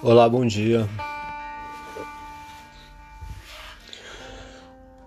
[0.00, 0.88] Olá, bom dia.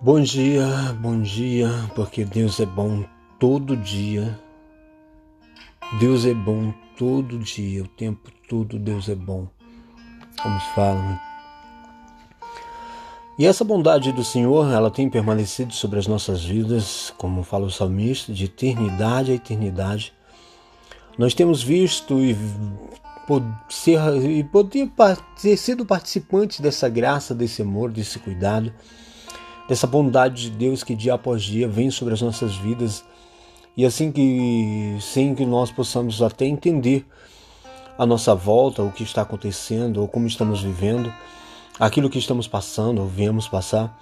[0.02, 0.68] Bom dia,
[1.00, 3.06] bom dia, porque Deus é bom
[3.40, 4.38] todo dia.
[5.98, 9.48] Deus é bom todo dia, o tempo todo Deus é bom.
[10.44, 11.22] Como se fala.
[13.40, 17.72] E essa bondade do Senhor, ela tem permanecido sobre as nossas vidas, como fala o
[17.72, 20.12] salmista, de eternidade a eternidade.
[21.18, 22.36] Nós temos visto e
[23.70, 24.92] ser, e poder
[25.42, 28.74] ter sido participante dessa graça, desse amor, desse cuidado,
[29.68, 33.04] dessa bondade de Deus que dia após dia vem sobre as nossas vidas.
[33.78, 37.06] E assim que sem que nós possamos até entender
[37.98, 41.14] a nossa volta, o que está acontecendo ou como estamos vivendo,
[41.80, 43.98] aquilo que estamos passando ou viemos passar,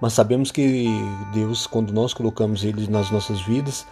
[0.00, 0.86] mas sabemos que
[1.32, 3.86] Deus, quando nós colocamos Ele nas nossas vidas,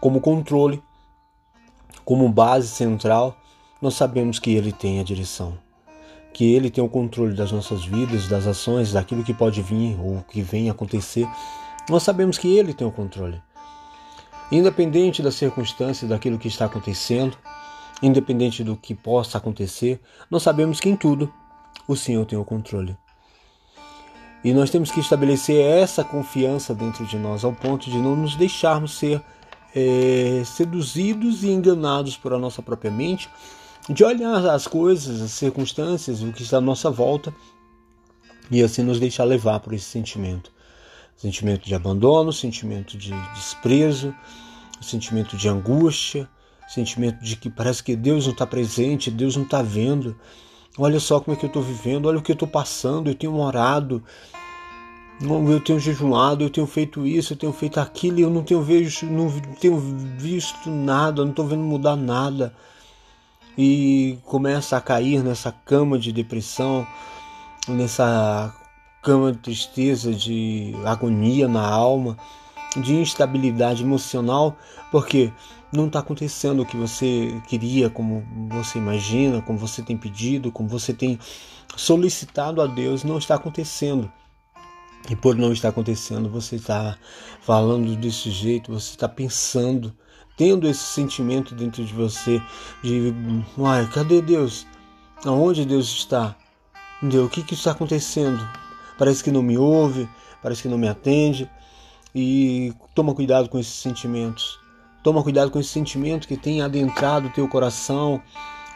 [0.00, 0.82] como controle,
[2.04, 3.36] como base central,
[3.84, 5.58] nós sabemos que Ele tem a direção,
[6.32, 10.22] que Ele tem o controle das nossas vidas, das ações, daquilo que pode vir ou
[10.22, 11.28] que vem acontecer.
[11.90, 13.42] Nós sabemos que Ele tem o controle.
[14.50, 17.36] Independente das circunstâncias, daquilo que está acontecendo,
[18.02, 21.30] independente do que possa acontecer, nós sabemos que em tudo
[21.86, 22.96] o Senhor tem o controle.
[24.42, 28.34] E nós temos que estabelecer essa confiança dentro de nós, ao ponto de não nos
[28.34, 29.22] deixarmos ser
[29.76, 33.28] é, seduzidos e enganados por a nossa própria mente
[33.88, 37.34] de olhar as coisas, as circunstâncias, o que está à nossa volta
[38.50, 40.50] e assim nos deixar levar por esse sentimento.
[41.16, 44.14] Sentimento de abandono, sentimento de desprezo,
[44.80, 46.28] sentimento de angústia,
[46.66, 50.16] sentimento de que parece que Deus não está presente, Deus não está vendo.
[50.78, 53.14] Olha só como é que eu estou vivendo, olha o que eu estou passando, eu
[53.14, 54.02] tenho orado,
[55.20, 59.06] eu tenho jejuado, eu tenho feito isso, eu tenho feito aquilo, eu não tenho, vejo,
[59.06, 59.78] não tenho
[60.18, 62.52] visto nada, não estou vendo mudar nada
[63.56, 66.86] e começa a cair nessa cama de depressão,
[67.68, 68.54] nessa
[69.02, 72.16] cama de tristeza, de agonia na alma,
[72.76, 74.56] de instabilidade emocional,
[74.90, 75.32] porque
[75.72, 80.68] não está acontecendo o que você queria, como você imagina, como você tem pedido, como
[80.68, 81.18] você tem
[81.76, 84.10] solicitado a Deus, não está acontecendo.
[85.10, 86.96] E por não estar acontecendo, você está
[87.42, 89.94] falando desse jeito, você está pensando
[90.36, 92.42] tendo esse sentimento dentro de você
[92.82, 93.14] de,
[93.56, 94.66] uai, cadê Deus?
[95.24, 96.36] Aonde Deus está?
[97.02, 98.46] Deus, o que, que está acontecendo?
[98.98, 100.08] Parece que não me ouve,
[100.42, 101.50] parece que não me atende.
[102.14, 104.58] E toma cuidado com esses sentimentos.
[105.02, 108.22] Toma cuidado com esse sentimento que tem adentrado o teu coração,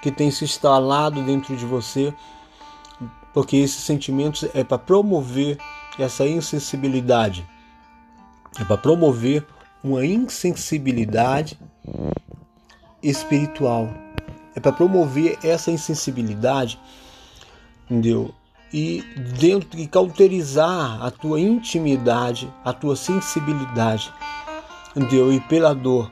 [0.02, 2.12] que tem se instalado dentro de você,
[3.32, 5.58] porque esses sentimentos é para promover
[5.98, 7.48] essa insensibilidade,
[8.58, 9.46] é para promover
[9.82, 11.58] uma insensibilidade
[13.02, 13.88] espiritual.
[14.54, 16.78] É para promover essa insensibilidade,
[17.84, 18.34] entendeu?
[18.72, 19.02] E
[19.38, 24.12] dentro e cauterizar a tua intimidade, a tua sensibilidade,
[24.94, 25.32] entendeu?
[25.32, 26.10] E pela dor,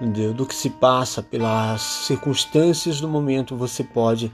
[0.00, 0.32] entendeu?
[0.32, 4.32] Do que se passa, pelas circunstâncias do momento, você pode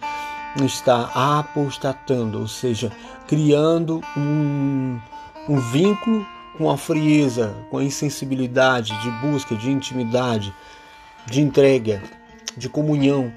[0.65, 2.91] estar apostatando, ou seja,
[3.27, 4.99] criando um,
[5.49, 10.53] um vínculo com a frieza, com a insensibilidade de busca, de intimidade,
[11.27, 12.03] de entrega,
[12.57, 13.33] de comunhão.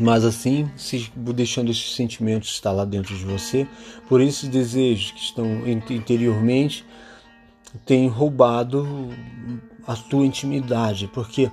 [0.00, 3.66] Mas assim, se deixando esses sentimentos estar lá dentro de você,
[4.08, 6.84] por esses desejos que estão interiormente,
[7.84, 8.86] tem roubado
[9.86, 11.50] a tua intimidade, porque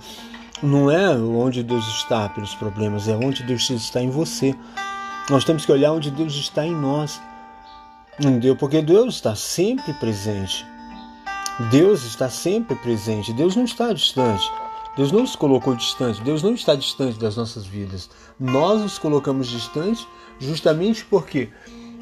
[0.62, 4.56] não é onde Deus está pelos problemas, é onde Deus está em você.
[5.30, 7.22] Nós temos que olhar onde Deus está em nós.
[8.22, 8.56] Entendeu?
[8.56, 10.64] Porque Deus está sempre presente.
[11.72, 13.34] Deus está sempre presente.
[13.34, 14.48] Deus não está distante.
[14.96, 16.22] Deus não nos colocou distante.
[16.22, 18.12] Deus não está distante das nossas vidas.
[18.40, 20.08] Nós nos colocamos distante
[20.40, 21.50] justamente porque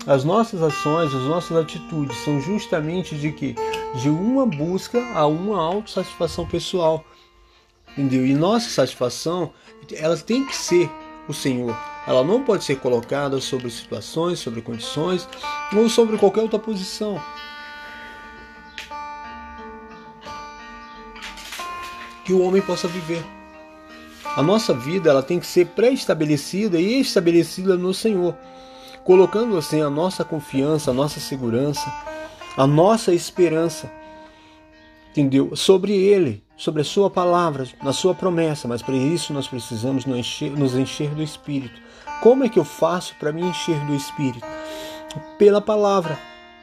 [0.05, 3.55] as nossas ações, as nossas atitudes são justamente de que
[3.95, 7.05] de uma busca a uma autossatisfação pessoal.
[7.91, 8.25] Entendeu?
[8.25, 9.53] E nossa satisfação,
[9.93, 10.91] ela tem que ser
[11.29, 11.73] o Senhor.
[12.09, 15.29] Ela não pode ser colocada sobre situações, sobre condições
[15.71, 17.21] ou sobre qualquer outra posição.
[22.25, 23.23] Que o homem possa viver.
[24.35, 28.35] A nossa vida ela tem que ser pré-estabelecida e estabelecida no Senhor,
[29.03, 31.93] colocando assim a nossa confiança, a nossa segurança,
[32.57, 33.91] a nossa esperança,
[35.11, 35.55] entendeu?
[35.55, 38.67] Sobre Ele, sobre a Sua palavra, na Sua promessa.
[38.67, 41.88] Mas para isso nós precisamos nos encher, nos encher do Espírito.
[42.21, 44.45] Como é que eu faço para me encher do Espírito?
[45.37, 46.19] Pela palavra,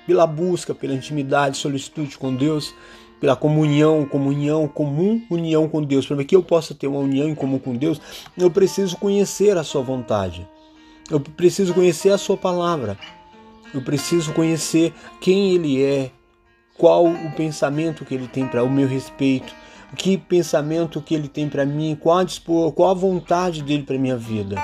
[0.06, 2.74] pela busca, pela intimidade, solicitude com Deus,
[3.18, 6.06] pela comunhão, comunhão comum, união com Deus.
[6.06, 8.00] Para que eu possa ter uma união em comum com Deus,
[8.36, 10.46] eu preciso conhecer a sua vontade.
[11.10, 12.98] Eu preciso conhecer a Sua palavra.
[13.72, 16.10] Eu preciso conhecer quem Ele é,
[16.76, 19.54] qual o pensamento que Ele tem para o meu respeito,
[19.96, 23.98] que pensamento que Ele tem para mim, qual a, dispor, qual a vontade dele para
[23.98, 24.56] minha vida,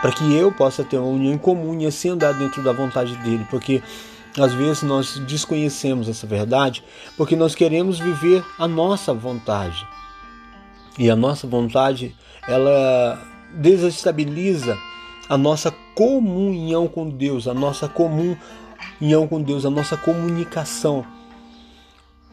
[0.00, 3.16] para que eu possa ter uma união em comum e assim andar dentro da vontade
[3.16, 3.82] dele, porque
[4.38, 6.84] às vezes nós desconhecemos essa verdade
[7.16, 9.86] porque nós queremos viver a nossa vontade.
[10.98, 12.14] E a nossa vontade,
[12.46, 13.20] ela
[13.54, 14.76] desestabiliza
[15.28, 21.04] a nossa comunhão com Deus, a nossa comunhão com Deus, a nossa comunicação.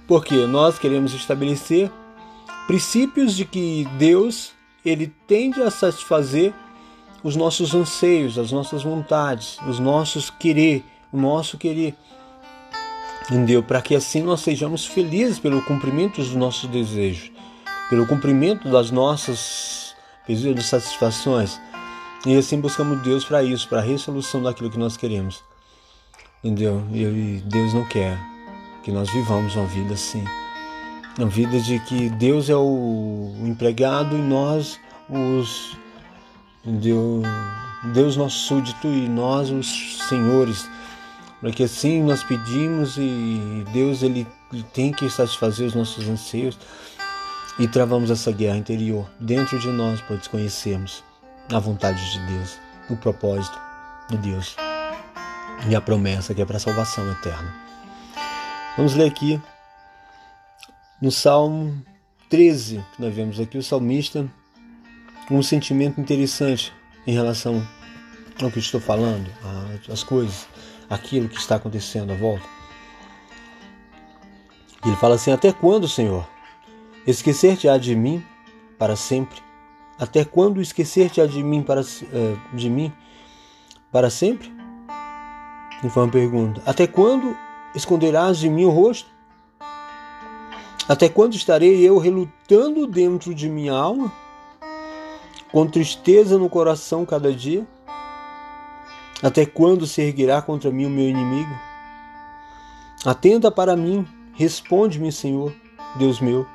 [0.08, 1.92] Porque nós queremos estabelecer
[2.66, 4.52] princípios de que Deus
[4.84, 6.54] ele tende a satisfazer
[7.26, 11.96] os nossos anseios, as nossas vontades, os nossos querer, o nosso querer.
[13.24, 13.64] Entendeu?
[13.64, 17.32] Para que assim nós sejamos felizes pelo cumprimento dos nossos desejos,
[17.90, 19.96] pelo cumprimento das nossas
[20.28, 21.60] pedidos satisfações.
[22.28, 25.44] E assim buscamos Deus para isso, para a resolução daquilo que nós queremos.
[26.44, 26.84] Entendeu?
[26.94, 28.20] E Deus não quer
[28.84, 30.24] que nós vivamos uma vida assim.
[31.18, 34.80] Uma vida de que Deus é o empregado e nós
[35.10, 35.76] os
[36.66, 37.22] entendeu?
[37.94, 40.68] Deus nosso súdito e nós os senhores
[41.40, 44.26] para que assim nós pedimos e Deus ele
[44.74, 46.58] tem que satisfazer os nossos anseios
[47.60, 51.04] e travamos essa guerra interior dentro de nós para desconhecermos
[51.54, 52.58] a vontade de Deus,
[52.90, 53.60] o propósito
[54.10, 54.56] de Deus
[55.70, 57.54] e a promessa que é para a salvação eterna.
[58.76, 59.40] Vamos ler aqui
[61.00, 61.80] no Salmo
[62.30, 64.28] 13, que nós vemos aqui o salmista
[65.32, 66.74] um sentimento interessante
[67.08, 67.66] em relação
[68.42, 69.30] ao que estou falando,
[69.92, 70.48] as coisas
[70.90, 72.46] aquilo que está acontecendo à volta.
[74.86, 76.28] Ele fala assim: Até quando, Senhor?
[77.08, 78.24] Esquecer-te-á de mim
[78.78, 79.40] para sempre?
[79.98, 82.92] Até quando esquecer-te-á de mim para eh, de mim
[83.92, 84.54] para sempre?
[85.84, 86.62] E foi uma pergunta.
[86.66, 87.36] Até quando
[87.74, 89.10] esconderás de mim o rosto?
[90.88, 94.12] Até quando estarei eu relutando dentro de minha alma,
[95.52, 97.66] com tristeza no coração cada dia?
[99.24, 101.54] Até quando se erguerá contra mim o meu inimigo?
[103.06, 105.54] Atenta para mim, responde-me, Senhor,
[105.96, 106.46] Deus meu.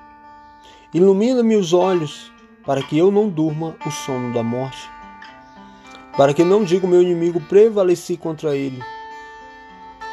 [0.93, 2.31] Ilumina-me os olhos,
[2.67, 4.89] para que eu não durma o sono da morte,
[6.17, 8.83] para que não diga o meu inimigo prevaleci contra ele,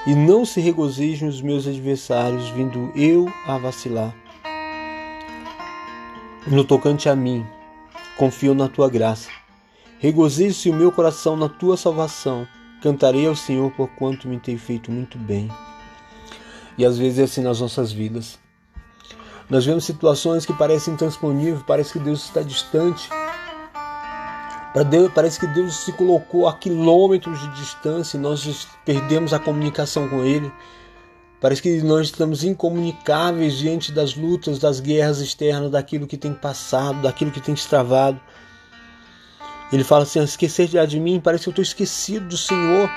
[0.06, 4.16] e não se regozijem os meus adversários, vindo eu a vacilar.
[6.46, 7.46] No tocante a mim,
[8.18, 9.30] confio na tua graça
[10.00, 12.48] Regozije-se o meu coração na tua salvação.
[12.84, 15.50] Cantarei ao Senhor por quanto me tem feito muito bem.
[16.78, 18.38] E às vezes é assim nas nossas vidas.
[19.50, 23.10] Nós vemos situações que parecem intransponíveis, parece que Deus está distante.
[24.88, 30.08] Deus, parece que Deus se colocou a quilômetros de distância e nós perdemos a comunicação
[30.08, 30.52] com Ele.
[31.40, 37.02] Parece que nós estamos incomunicáveis diante das lutas, das guerras externas, daquilo que tem passado,
[37.02, 38.20] daquilo que tem extravado.
[39.72, 42.90] Ele fala assim: esquecer de mim, parece que eu estou esquecido do Senhor.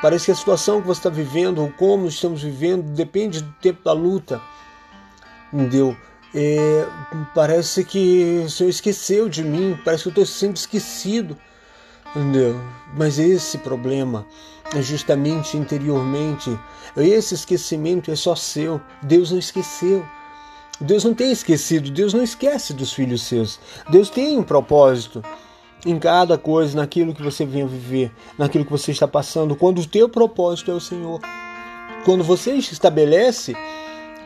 [0.00, 3.82] Parece que a situação que você está vivendo, ou como estamos vivendo, depende do tempo
[3.84, 4.40] da luta.
[5.52, 5.96] Entendeu?
[6.34, 6.86] É,
[7.34, 11.36] parece que o Senhor esqueceu de mim, parece que eu estou sendo esquecido.
[12.14, 12.60] Entendeu?
[12.96, 14.26] Mas esse problema
[14.80, 16.56] justamente interiormente.
[16.96, 18.80] Esse esquecimento é só seu.
[19.02, 20.04] Deus não esqueceu.
[20.80, 21.90] Deus não tem esquecido.
[21.90, 23.58] Deus não esquece dos filhos seus.
[23.90, 25.22] Deus tem um propósito
[25.84, 29.86] em cada coisa, naquilo que você vem viver, naquilo que você está passando, quando o
[29.86, 31.20] teu propósito é o Senhor.
[32.04, 33.56] Quando você estabelece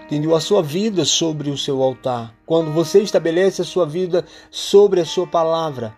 [0.07, 5.01] entendeu, a sua vida sobre o seu altar, quando você estabelece a sua vida sobre
[5.01, 5.95] a sua palavra,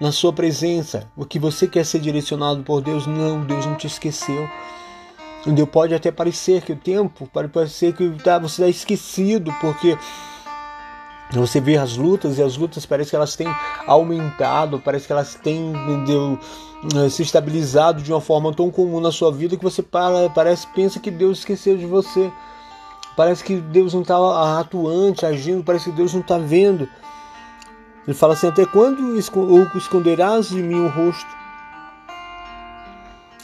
[0.00, 3.86] na sua presença, o que você quer ser direcionado por Deus, não, Deus não te
[3.86, 4.48] esqueceu.
[5.40, 5.66] Entendeu?
[5.66, 9.96] Pode até parecer que o tempo, pode parecer que tá, você está esquecido, porque
[11.32, 13.48] você vê as lutas e as lutas parece que elas têm
[13.86, 16.38] aumentado, parece que elas têm entendeu,
[16.96, 20.66] eh, se estabilizado de uma forma tão comum na sua vida que você para, parece
[20.68, 22.32] pensa que Deus esqueceu de você.
[23.16, 26.88] Parece que Deus não está atuante, agindo, parece que Deus não está vendo.
[28.08, 31.28] Ele fala assim: Até quando esconderás de mim o rosto?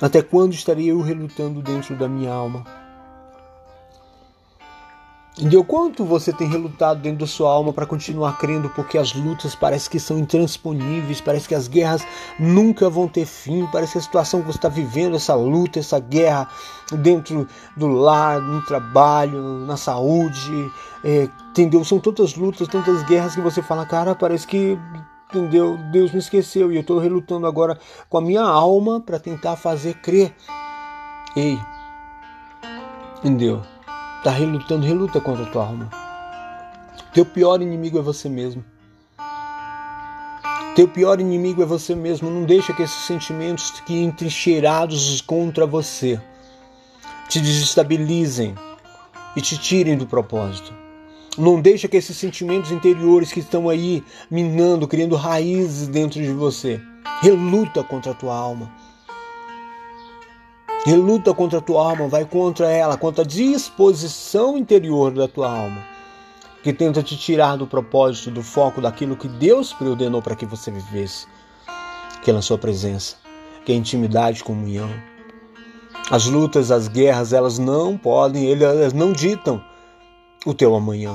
[0.00, 2.64] Até quando estaria eu relutando dentro da minha alma?
[5.36, 9.12] E o quanto você tem relutado dentro da sua alma para continuar crendo, porque as
[9.14, 12.06] lutas parecem que são intransponíveis, parece que as guerras
[12.38, 15.98] nunca vão ter fim, parece que a situação que você está vivendo, essa luta, essa
[15.98, 16.48] guerra
[16.92, 20.70] dentro do lar, no trabalho, na saúde,
[21.02, 21.82] é, entendeu?
[21.82, 24.78] São tantas lutas, tantas guerras que você fala, cara, parece que
[25.28, 25.76] entendeu?
[25.90, 27.76] Deus me esqueceu e eu estou relutando agora
[28.08, 30.32] com a minha alma para tentar fazer crer.
[31.34, 31.58] Ei,
[33.18, 33.73] entendeu?
[34.24, 35.90] Tá relutando, reluta contra a tua alma.
[37.12, 38.64] Teu pior inimigo é você mesmo.
[40.74, 42.30] Teu pior inimigo é você mesmo.
[42.30, 46.18] Não deixa que esses sentimentos que entrincheirados contra você
[47.28, 48.54] te desestabilizem
[49.36, 50.72] e te tirem do propósito.
[51.36, 56.80] Não deixa que esses sentimentos interiores que estão aí minando, criando raízes dentro de você,
[57.20, 58.72] reluta contra a tua alma.
[60.84, 65.94] Reluta contra a tua alma, vai contra ela, contra a disposição interior da tua alma
[66.64, 70.70] que tenta te tirar do propósito, do foco daquilo que Deus preordenou para que você
[70.70, 71.26] vivesse,
[72.22, 73.16] que é na sua presença,
[73.66, 74.88] que é intimidade, comunhão.
[76.10, 79.62] As lutas, as guerras, elas não podem, elas não ditam
[80.46, 81.14] o teu amanhã.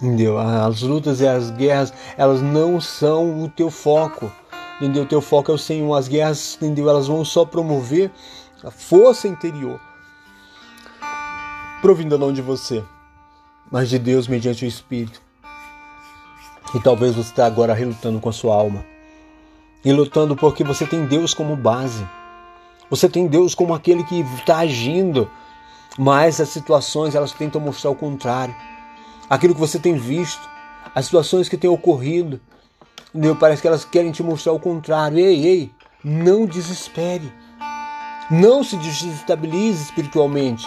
[0.00, 0.38] Entendeu?
[0.38, 4.32] As lutas e as guerras, elas não são o teu foco.
[4.82, 5.06] Entendeu?
[5.06, 5.94] Teu foco é o Senhor.
[5.94, 6.88] As guerras, entendeu?
[6.88, 8.10] Elas vão só promover
[8.64, 9.80] a força interior
[11.82, 12.82] provinda não de você,
[13.68, 15.20] mas de Deus mediante o Espírito.
[16.72, 18.84] E talvez você está agora relutando com a sua alma.
[19.84, 22.06] E lutando porque você tem Deus como base.
[22.88, 25.28] Você tem Deus como aquele que está agindo.
[25.98, 28.54] Mas as situações elas tentam mostrar o contrário.
[29.28, 30.48] Aquilo que você tem visto,
[30.94, 32.40] as situações que têm ocorrido,
[33.14, 35.18] Deus parece que elas querem te mostrar o contrário.
[35.18, 35.70] Ei, ei,
[36.02, 37.32] não desespere.
[38.30, 40.66] Não se desestabilize espiritualmente.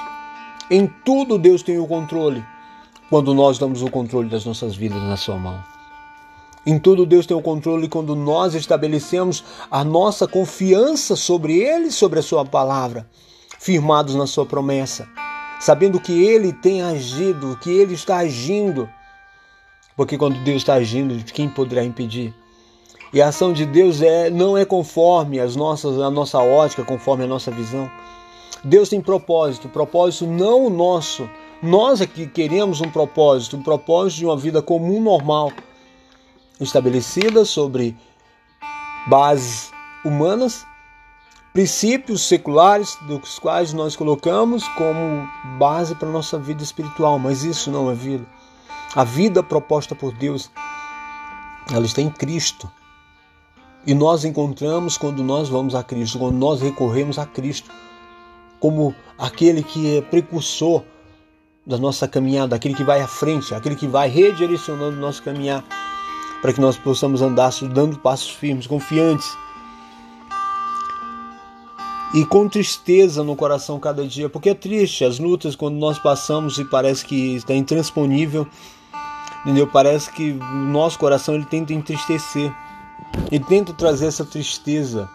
[0.70, 2.44] Em tudo Deus tem o controle
[3.10, 5.64] quando nós damos o controle das nossas vidas na Sua mão.
[6.66, 12.20] Em tudo Deus tem o controle quando nós estabelecemos a nossa confiança sobre Ele, sobre
[12.20, 13.08] a Sua palavra,
[13.60, 15.08] firmados na Sua promessa,
[15.60, 18.90] sabendo que Ele tem agido, que Ele está agindo.
[19.96, 22.34] Porque quando Deus está agindo, quem poderá impedir?
[23.14, 27.24] E a ação de Deus é, não é conforme as nossas, a nossa ótica, conforme
[27.24, 27.90] a nossa visão.
[28.64, 31.30] Deus tem propósito, propósito não o nosso,
[31.62, 35.52] nós aqui queremos um propósito, um propósito de uma vida comum, normal,
[36.60, 37.96] estabelecida sobre
[39.08, 39.72] bases
[40.04, 40.66] humanas,
[41.54, 47.72] princípios seculares dos quais nós colocamos como base para a nossa vida espiritual, mas isso
[47.72, 48.26] não é vida.
[48.96, 50.50] A vida proposta por Deus,
[51.70, 52.72] ela está em Cristo.
[53.86, 57.70] E nós encontramos quando nós vamos a Cristo, quando nós recorremos a Cristo,
[58.58, 60.82] como aquele que é precursor
[61.68, 65.62] da nossa caminhada, aquele que vai à frente, aquele que vai redirecionando o nosso caminhar,
[66.42, 69.36] para que nós possamos andar dando passos firmes, confiantes
[72.14, 76.58] e com tristeza no coração cada dia, porque é triste as lutas quando nós passamos
[76.58, 78.48] e parece que está intransponível,
[79.46, 79.68] entendeu?
[79.68, 82.54] Parece que o nosso coração ele tenta entristecer,
[83.32, 85.10] ele tenta trazer essa tristeza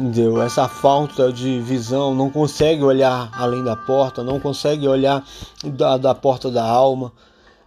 [0.00, 0.40] entendeu?
[0.40, 5.22] Essa falta de visão, não consegue olhar além da porta, não consegue olhar
[5.62, 7.12] da, da porta da alma,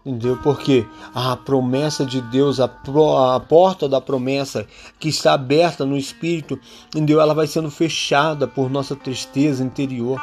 [0.04, 0.38] entendeu?
[0.42, 4.66] Porque a promessa de Deus, a, pro, a porta da promessa
[5.00, 7.22] que está aberta no Espírito, entendeu?
[7.22, 10.20] Ela vai sendo fechada por nossa tristeza interior,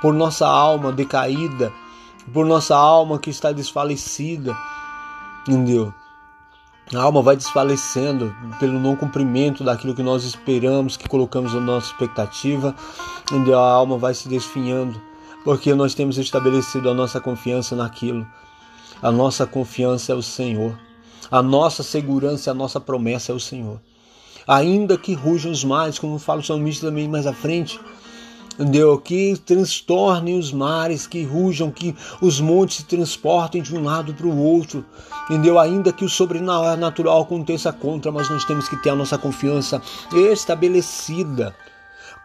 [0.00, 1.72] por nossa alma decaída,
[2.32, 4.56] por nossa alma que está desfalecida,
[5.48, 5.92] entendeu?
[6.94, 11.88] A alma vai desfalecendo pelo não cumprimento daquilo que nós esperamos, que colocamos na nossa
[11.88, 12.74] expectativa,
[13.30, 14.98] onde a alma vai se desfinhando,
[15.44, 18.26] porque nós temos estabelecido a nossa confiança naquilo.
[19.02, 20.78] A nossa confiança é o Senhor.
[21.30, 23.78] A nossa segurança, a nossa promessa é o Senhor.
[24.46, 27.78] Ainda que rujam os mares, como fala o salmista também mais à frente,
[28.58, 28.98] entendeu?
[28.98, 34.26] Que transtornem os mares, que rujam, que os montes se transportem de um lado para
[34.26, 34.84] o outro,
[35.24, 35.58] entendeu?
[35.58, 39.80] Ainda que o sobrenatural aconteça contra, mas nós temos que ter a nossa confiança
[40.12, 41.54] estabelecida,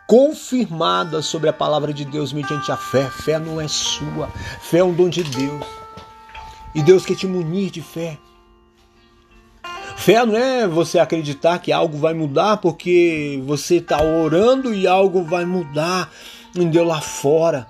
[0.07, 3.09] confirmada sobre a palavra de Deus mediante a fé.
[3.09, 4.27] Fé não é sua,
[4.61, 5.63] fé é um dom de Deus.
[6.75, 8.17] E Deus quer te munir de fé.
[9.95, 15.23] Fé não é você acreditar que algo vai mudar porque você está orando e algo
[15.23, 16.11] vai mudar
[16.55, 17.67] em Deus lá fora.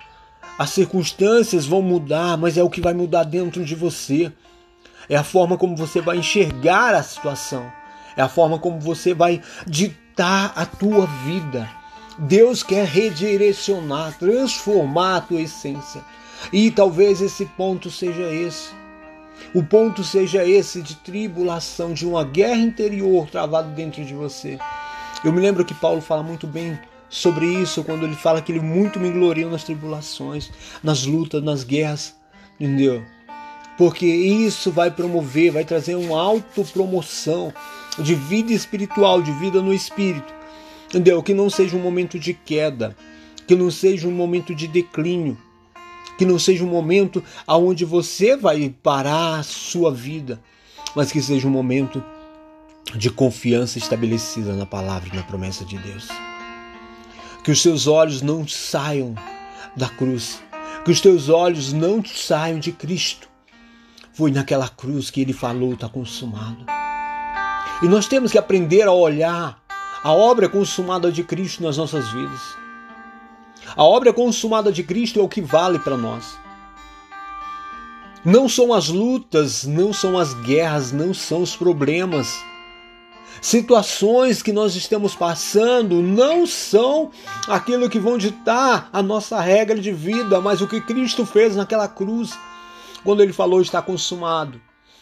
[0.58, 4.32] As circunstâncias vão mudar, mas é o que vai mudar dentro de você.
[5.10, 7.72] É a forma como você vai enxergar a situação.
[8.16, 11.70] É a forma como você vai ditar a tua vida.
[12.18, 16.02] Deus quer redirecionar, transformar a tua essência.
[16.52, 18.83] E talvez esse ponto seja esse
[19.54, 24.58] o ponto seja esse de tribulação, de uma guerra interior travada dentro de você.
[25.24, 26.78] Eu me lembro que Paulo fala muito bem
[27.10, 30.50] sobre isso quando ele fala que ele muito me gloria nas tribulações,
[30.84, 32.16] nas lutas, nas guerras,
[32.60, 33.04] entendeu?
[33.78, 37.54] porque isso vai promover, vai trazer uma autopromoção
[38.00, 40.34] de vida espiritual, de vida no espírito.
[40.88, 41.24] Entendeu?
[41.24, 42.96] Que não seja um momento de queda,
[43.48, 45.38] que não seja um momento de declínio,
[46.18, 50.40] que não seja um momento aonde você vai parar a sua vida,
[50.96, 52.04] mas que seja um momento
[52.96, 56.08] de confiança estabelecida na palavra e na promessa de Deus.
[57.44, 59.16] Que os seus olhos não saiam
[59.76, 60.42] da cruz,
[60.86, 63.28] que os teus olhos não saiam de Cristo.
[64.14, 66.66] Foi naquela cruz que ele falou: está consumado.
[67.82, 69.62] E nós temos que aprender a olhar
[70.04, 72.63] a obra consumada de Cristo nas nossas vidas.
[73.76, 76.38] A obra consumada de Cristo é o que vale para nós.
[78.24, 82.42] Não são as lutas, não são as guerras, não são os problemas.
[83.42, 87.12] Situações que nós estamos passando não são
[87.48, 91.88] aquilo que vão ditar a nossa regra de vida, mas o que Cristo fez naquela
[91.88, 92.38] cruz,
[93.04, 94.62] quando ele falou está consumado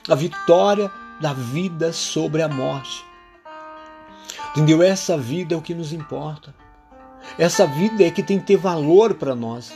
[0.10, 3.06] a vitória da vida sobre a morte.
[4.52, 4.82] Entendeu?
[4.82, 6.61] Essa vida é o que nos importa.
[7.38, 9.72] Essa vida é que tem que ter valor para nós.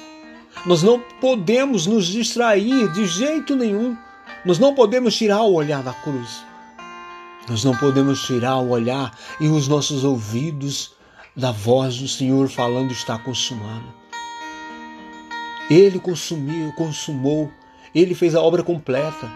[0.65, 3.97] Nós não podemos nos distrair de jeito nenhum.
[4.45, 6.43] Nós não podemos tirar o olhar da cruz.
[7.47, 10.93] Nós não podemos tirar o olhar e os nossos ouvidos
[11.35, 13.93] da voz do Senhor falando está consumado.
[15.69, 17.51] Ele consumiu, consumou,
[17.93, 19.29] ele fez a obra completa.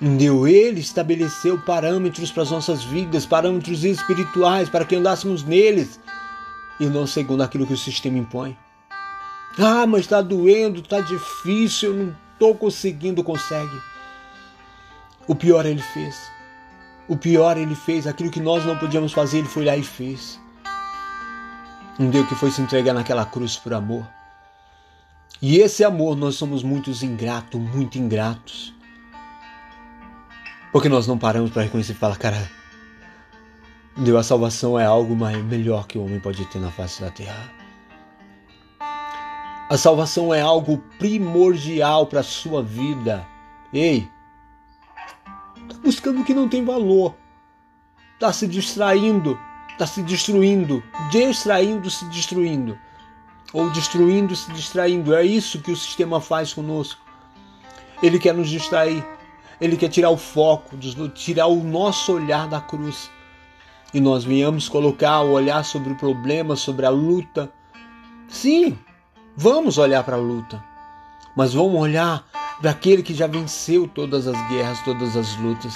[0.00, 5.98] Deu ele estabeleceu parâmetros para as nossas vidas, parâmetros espirituais para que andássemos neles
[6.80, 8.56] e não segundo aquilo que o sistema impõe.
[9.58, 13.80] Ah, mas está doendo, está difícil, não estou conseguindo, consegue.
[15.26, 16.16] O pior ele fez.
[17.08, 20.40] O pior ele fez, aquilo que nós não podíamos fazer, ele foi lá e fez.
[21.98, 24.06] Um Deus que foi se entregar naquela cruz por amor.
[25.42, 28.74] E esse amor nós somos muitos ingratos, muito ingratos.
[30.70, 32.50] Porque nós não paramos para reconhecer e falar, cara,
[33.98, 37.10] Deus, a salvação é algo mais, melhor que o homem pode ter na face da
[37.10, 37.52] terra.
[39.68, 43.26] A salvação é algo primordial para a sua vida.
[43.72, 44.08] Ei,
[45.62, 47.16] está buscando o que não tem valor.
[48.14, 49.36] Está se distraindo,
[49.72, 50.80] está se destruindo,
[51.10, 52.78] distraindo, se destruindo.
[53.52, 55.12] Ou destruindo, se distraindo.
[55.12, 57.00] É isso que o sistema faz conosco.
[58.00, 59.04] Ele quer nos distrair.
[59.60, 60.76] Ele quer tirar o foco,
[61.14, 63.10] tirar o nosso olhar da cruz
[63.92, 67.52] e nós venhamos colocar o olhar sobre o problema, sobre a luta.
[68.28, 68.78] Sim,
[69.36, 70.62] vamos olhar para a luta,
[71.34, 72.24] mas vamos olhar
[72.60, 75.74] para aquele que já venceu todas as guerras, todas as lutas.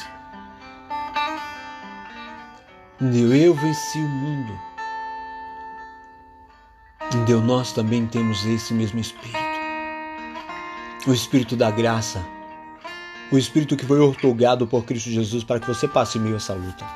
[3.00, 4.52] Eu venci o mundo.
[7.26, 9.38] Deus, nós também temos esse mesmo Espírito.
[11.06, 12.24] O Espírito da graça.
[13.30, 16.86] O Espírito que foi ortogado por Cristo Jesus para que você passe meio essa luta.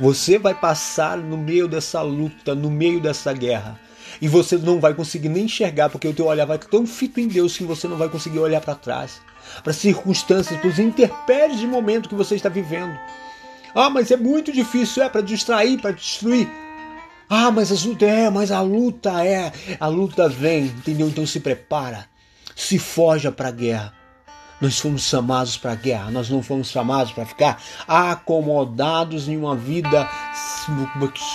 [0.00, 3.78] Você vai passar no meio dessa luta, no meio dessa guerra.
[4.20, 7.20] E você não vai conseguir nem enxergar, porque o teu olhar vai estar tão fito
[7.20, 9.20] em Deus que você não vai conseguir olhar para trás,
[9.62, 12.96] para as circunstâncias, para os interpéries de momento que você está vivendo.
[13.74, 16.48] Ah, mas é muito difícil, é para distrair, para destruir.
[17.28, 21.08] Ah, mas as lutas é, mas a luta é, a luta vem, entendeu?
[21.08, 22.06] Então se prepara,
[22.56, 23.97] se forja para a guerra.
[24.60, 29.54] Nós fomos chamados para a guerra, nós não fomos chamados para ficar acomodados em uma
[29.54, 30.08] vida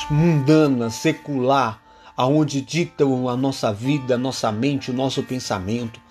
[0.10, 1.80] mundana, secular,
[2.18, 6.02] aonde ditam a nossa vida, a nossa mente, o nosso pensamento.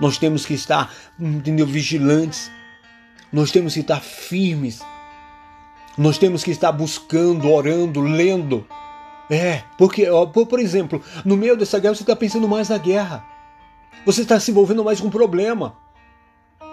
[0.00, 2.50] Nós temos que estar, entendeu, vigilantes.
[3.32, 4.80] Nós temos que estar firmes.
[5.96, 8.66] Nós temos que estar buscando, orando, lendo.
[9.30, 13.24] É, porque, por, por exemplo, no meio dessa guerra você está pensando mais na guerra.
[14.04, 15.76] Você está se envolvendo mais com o problema.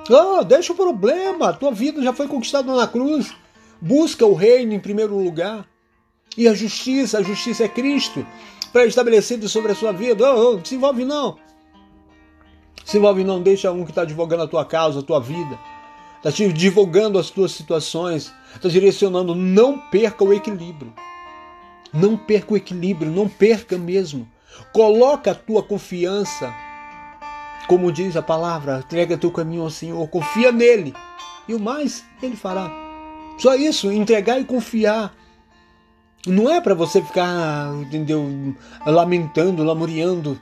[0.09, 1.53] Ah, deixa o problema.
[1.53, 3.35] Tua vida já foi conquistada na cruz.
[3.81, 5.67] Busca o reino em primeiro lugar.
[6.37, 8.25] E a justiça, a justiça é Cristo,
[8.71, 10.31] para estabelecido sobre a sua vida.
[10.33, 11.37] Oh, oh, se envolve não.
[12.85, 15.57] Se envolve não, deixa um que está advogando a tua causa, a tua vida.
[16.17, 18.31] Está te divulgando as tuas situações.
[18.55, 19.33] Está direcionando.
[19.35, 20.93] Não perca o equilíbrio.
[21.93, 24.29] Não perca o equilíbrio, não perca mesmo.
[24.71, 26.53] Coloca a tua confiança
[27.67, 30.93] como diz a palavra, entrega teu caminho ao Senhor, confia nele
[31.47, 32.71] e o mais ele fará.
[33.37, 35.13] Só isso, entregar e confiar.
[36.27, 40.39] Não é para você ficar, entendeu, lamentando, lamuriando,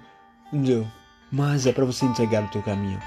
[0.52, 0.88] entendeu?
[1.32, 3.00] Mas é para você entregar o teu caminho.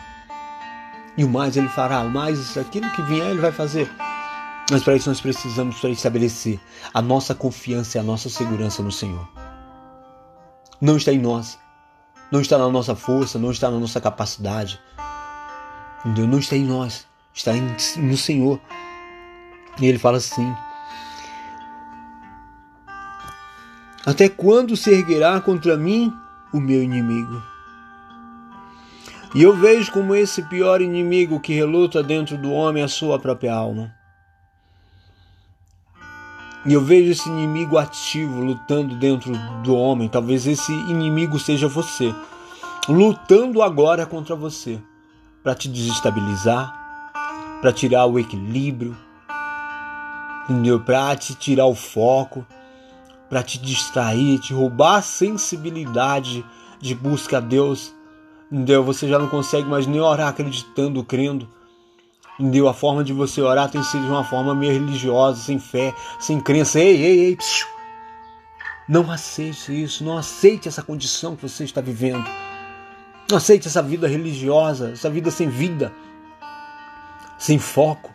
[1.16, 3.90] E o mais ele fará, o mais aquilo que vier ele vai fazer.
[4.70, 6.61] Mas para isso nós precisamos estabelecer
[6.94, 9.29] a nossa confiança e a nossa segurança no Senhor.
[10.81, 11.59] Não está em nós,
[12.31, 14.81] não está na nossa força, não está na nossa capacidade.
[16.05, 17.53] Não está em nós, está
[17.99, 18.61] no Senhor.
[19.81, 20.55] E ele fala assim:
[24.07, 26.12] Até quando se erguerá contra mim
[26.53, 27.43] o meu inimigo?
[29.35, 33.55] E eu vejo como esse pior inimigo que reluta dentro do homem a sua própria
[33.55, 33.95] alma.
[36.66, 40.09] E eu vejo esse inimigo ativo lutando dentro do homem.
[40.09, 42.14] Talvez esse inimigo seja você,
[42.88, 44.79] lutando agora contra você,
[45.42, 47.11] para te desestabilizar,
[47.62, 48.96] para tirar o equilíbrio,
[50.85, 52.44] para te tirar o foco,
[53.29, 56.44] para te distrair, te roubar a sensibilidade
[56.79, 57.94] de busca a Deus.
[58.51, 58.85] Entendeu?
[58.85, 61.49] Você já não consegue mais nem orar acreditando, crendo.
[62.40, 62.68] Entendeu?
[62.68, 66.40] A forma de você orar tem sido de uma forma meio religiosa, sem fé, sem
[66.40, 66.81] crença.
[66.81, 67.37] Ei, ei, ei.
[67.37, 67.68] Psiu.
[68.88, 70.03] Não aceite isso.
[70.03, 72.24] Não aceite essa condição que você está vivendo.
[73.29, 75.92] Não aceite essa vida religiosa, essa vida sem vida,
[77.38, 78.11] sem foco,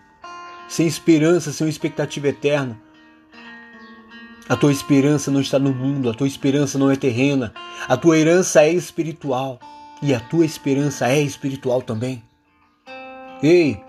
[0.67, 2.81] sem esperança, sem uma expectativa eterna.
[4.49, 7.53] A tua esperança não está no mundo, a tua esperança não é terrena,
[7.87, 9.59] a tua herança é espiritual
[10.01, 12.23] e a tua esperança é espiritual também.
[13.41, 13.84] Ei,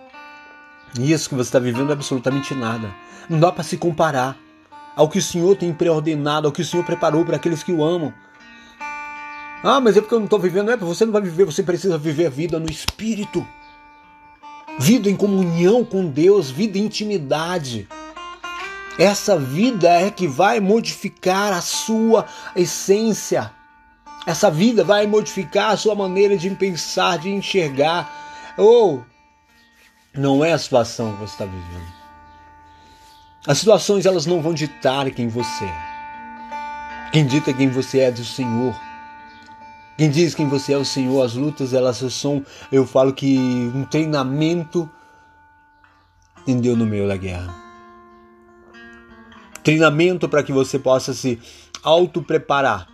[0.99, 2.95] isso que você está vivendo é absolutamente nada.
[3.29, 4.37] Não dá para se comparar
[4.95, 7.85] ao que o Senhor tem preordenado, ao que o Senhor preparou para aqueles que o
[7.85, 8.13] amam.
[9.63, 10.71] Ah, mas é porque eu não estou vivendo.
[10.71, 13.47] É, você não vai viver, você precisa viver a vida no Espírito.
[14.79, 17.89] Vida em comunhão com Deus, vida em intimidade.
[18.99, 23.51] Essa vida é que vai modificar a sua essência.
[24.27, 28.55] Essa vida vai modificar a sua maneira de pensar, de enxergar.
[28.57, 29.05] Ou
[30.17, 31.97] não é a situação que você está vivendo.
[33.47, 35.97] As situações elas não vão ditar quem você é.
[37.13, 38.75] Quem dita quem você é do Senhor.
[39.97, 43.39] Quem diz quem você é o Senhor, as lutas elas são, eu falo que
[43.75, 44.91] um treinamento
[46.43, 47.55] entendeu no meio da guerra.
[49.63, 51.41] Treinamento para que você possa se
[51.83, 52.87] auto preparar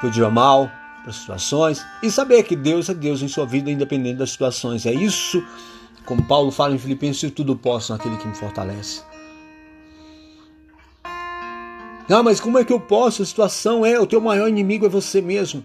[0.00, 0.70] para o dia mal,
[1.02, 4.86] para as situações, e saber que Deus é Deus em sua vida, independente das situações.
[4.86, 5.44] É isso,
[6.06, 9.02] como Paulo fala em Filipenses, eu tudo posso naquele que me fortalece.
[12.08, 13.22] Ah, mas como é que eu posso?
[13.22, 15.64] A situação é, o teu maior inimigo é você mesmo.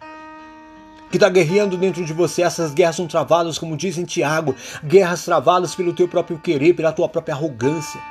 [1.12, 2.42] Que está guerreando dentro de você.
[2.42, 6.92] Essas guerras são travadas, como diz em Tiago, guerras travadas pelo teu próprio querer, pela
[6.92, 8.02] tua própria arrogância,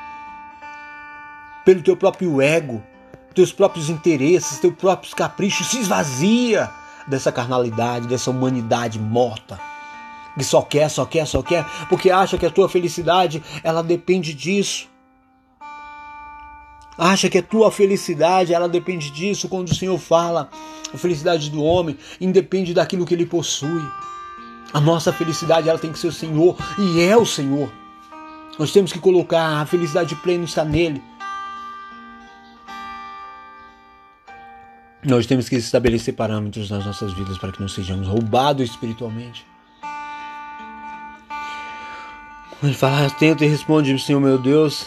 [1.64, 2.80] pelo teu próprio ego,
[3.34, 6.70] teus próprios interesses, teus próprios caprichos, se esvazia
[7.08, 9.69] dessa carnalidade, dessa humanidade morta.
[10.40, 14.32] Que só quer, só quer, só quer, porque acha que a tua felicidade ela depende
[14.32, 14.88] disso.
[16.96, 20.48] Acha que a tua felicidade ela depende disso quando o Senhor fala.
[20.94, 23.82] A felicidade do homem independe daquilo que ele possui.
[24.72, 27.70] A nossa felicidade ela tem que ser o Senhor e é o Senhor.
[28.58, 31.02] Nós temos que colocar a felicidade plena está nele.
[35.04, 39.50] Nós temos que estabelecer parâmetros nas nossas vidas para que não sejamos roubados espiritualmente.
[42.62, 44.86] Ele fala, atenta e responde, Senhor meu Deus,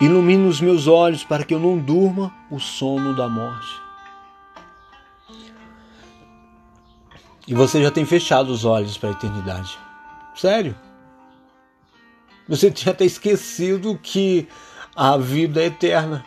[0.00, 3.80] ilumine os meus olhos para que eu não durma o sono da morte.
[7.46, 9.78] E você já tem fechado os olhos para a eternidade.
[10.34, 10.74] Sério?
[12.48, 14.48] Você tinha até esquecido que
[14.96, 16.24] a vida é eterna.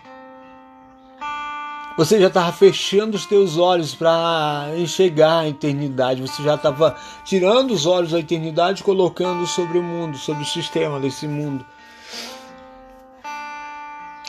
[1.95, 6.23] Você já estava fechando os teus olhos para enxergar a eternidade.
[6.23, 10.99] Você já estava tirando os olhos da eternidade colocando sobre o mundo, sobre o sistema
[10.99, 11.63] desse mundo.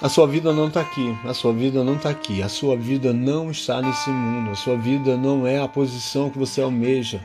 [0.02, 1.16] A sua vida não está aqui.
[1.24, 2.42] A sua vida não está aqui.
[2.42, 4.50] A sua vida não está nesse mundo.
[4.50, 7.24] A sua vida não é a posição que você almeja.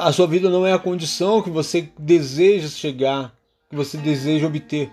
[0.00, 3.34] A sua vida não é a condição que você deseja chegar,
[3.68, 4.92] que você deseja obter.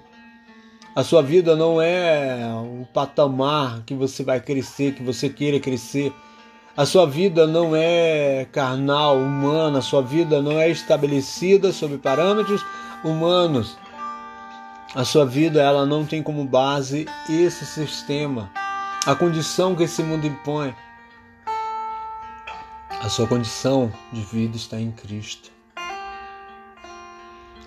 [0.93, 6.13] A sua vida não é o patamar que você vai crescer, que você queira crescer.
[6.75, 12.65] A sua vida não é carnal, humana, a sua vida não é estabelecida sob parâmetros
[13.05, 13.77] humanos.
[14.93, 18.51] A sua vida ela não tem como base esse sistema,
[19.05, 20.75] a condição que esse mundo impõe.
[22.99, 25.60] A sua condição de vida está em Cristo.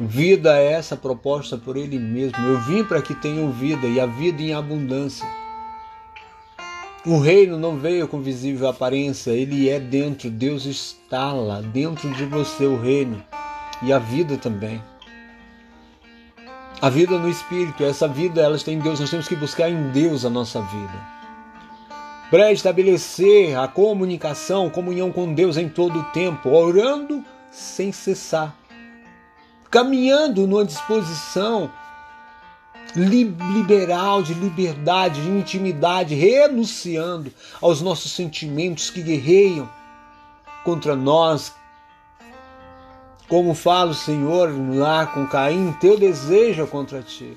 [0.01, 2.39] Vida é essa proposta por Ele mesmo.
[2.45, 5.27] Eu vim para que tenham vida e a vida em abundância.
[7.07, 10.31] O reino não veio com visível aparência, ele é dentro.
[10.31, 13.23] Deus está lá, dentro de você o reino
[13.83, 14.83] e a vida também.
[16.81, 19.01] A vida no espírito, essa vida ela está em Deus.
[19.01, 21.15] Nós temos que buscar em Deus a nossa vida.
[22.31, 28.57] para estabelecer a comunicação, comunhão com Deus em todo o tempo, orando sem cessar,
[29.75, 31.69] caminhando numa disposição
[32.95, 39.69] liberal, de liberdade, de intimidade, renunciando aos nossos sentimentos que guerreiam
[40.63, 41.53] contra nós.
[43.29, 47.37] Como fala o Senhor lá com Caim, teu desejo é contra ti.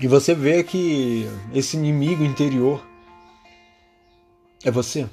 [0.00, 2.80] E você vê que esse inimigo interior
[4.62, 5.10] é você.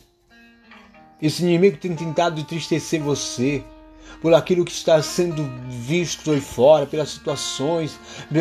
[1.19, 3.65] Esse inimigo tem tentado entristecer você,
[4.21, 7.99] por aquilo que está sendo visto aí fora, pelas situações.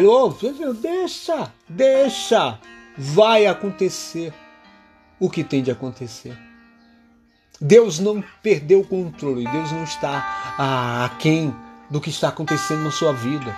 [0.09, 0.35] Oh,
[0.75, 2.59] deixa, deixa,
[2.97, 4.33] vai acontecer
[5.19, 6.37] o que tem de acontecer.
[7.61, 11.55] Deus não perdeu o controle, Deus não está aquém
[11.91, 13.57] do que está acontecendo na sua vida.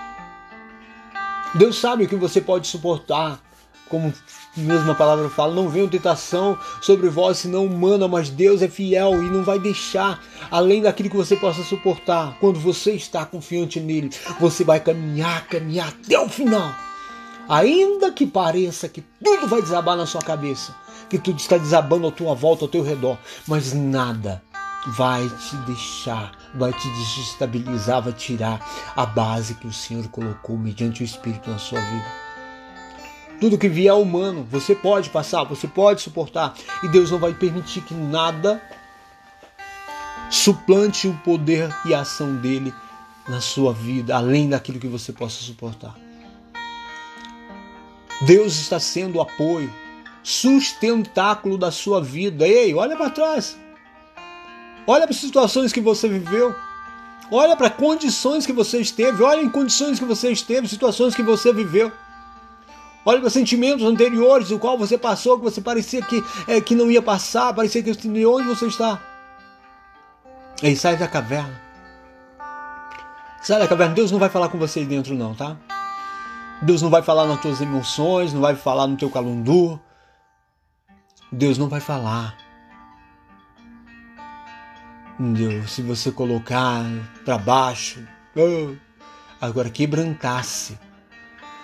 [1.55, 3.41] Deus sabe o que você pode suportar,
[3.89, 4.13] como
[4.59, 9.31] mesma palavra fala, não venha tentação sobre vós senão humana, mas Deus é fiel e
[9.31, 12.37] não vai deixar além daquilo que você possa suportar.
[12.41, 16.71] Quando você está confiante nele, você vai caminhar, caminhar até o final.
[17.49, 20.75] Ainda que pareça que tudo vai desabar na sua cabeça,
[21.09, 23.17] que tudo está desabando à tua volta, ao teu redor,
[23.47, 24.43] mas nada
[24.87, 28.61] vai te deixar, vai te desestabilizar, vai tirar
[28.95, 32.28] a base que o Senhor colocou mediante o Espírito na sua vida.
[33.41, 36.55] Tudo que vier humano, você pode passar, você pode suportar.
[36.83, 38.61] E Deus não vai permitir que nada
[40.31, 42.75] suplante o poder e a ação dele
[43.29, 45.95] na sua vida, além daquilo que você possa suportar.
[48.23, 49.73] Deus está sendo o apoio,
[50.23, 52.47] sustentáculo da sua vida.
[52.47, 53.57] Ei, olha para trás.
[54.87, 56.55] Olha para as situações que você viveu.
[57.31, 59.23] Olha para condições que você esteve.
[59.23, 61.93] Olha em condições que você esteve, situações que você viveu.
[63.09, 66.91] Olha para sentimentos anteriores, o qual você passou, que você parecia que, é, que não
[66.91, 69.01] ia passar, parecia que de onde você está.
[70.63, 71.59] E sai da caverna.
[73.41, 73.95] Sai da caverna.
[73.95, 75.57] Deus não vai falar com você aí dentro, não, tá?
[76.61, 79.81] Deus não vai falar nas tuas emoções, não vai falar no teu calundu.
[81.33, 82.37] Deus não vai falar.
[85.19, 86.85] Deus, se você colocar
[87.25, 88.77] para baixo, oh,
[89.41, 90.79] agora quebrantar-se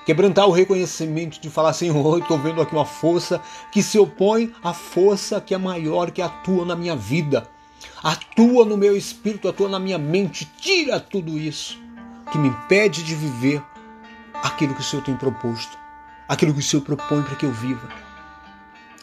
[0.05, 3.41] Quebrantar o reconhecimento de falar, Senhor, estou vendo aqui uma força
[3.73, 7.49] que se opõe à força que é maior, que atua na minha vida.
[8.03, 10.45] Atua no meu espírito, atua na minha mente.
[10.59, 11.79] Tira tudo isso
[12.31, 13.63] que me impede de viver
[14.43, 15.79] aquilo que o Senhor tem proposto,
[16.29, 17.89] aquilo que o Senhor propõe para que eu viva.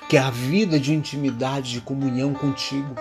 [0.07, 2.93] Que é a vida de intimidade, de comunhão contigo.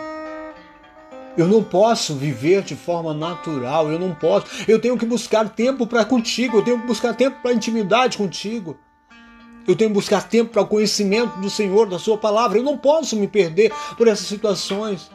[1.40, 4.46] Eu não posso viver de forma natural, eu não posso.
[4.68, 8.76] Eu tenho que buscar tempo para contigo, eu tenho que buscar tempo para intimidade contigo.
[9.66, 12.59] Eu tenho que buscar tempo para o conhecimento do Senhor, da Sua palavra.
[12.59, 15.11] Eu não posso me perder por essas situações,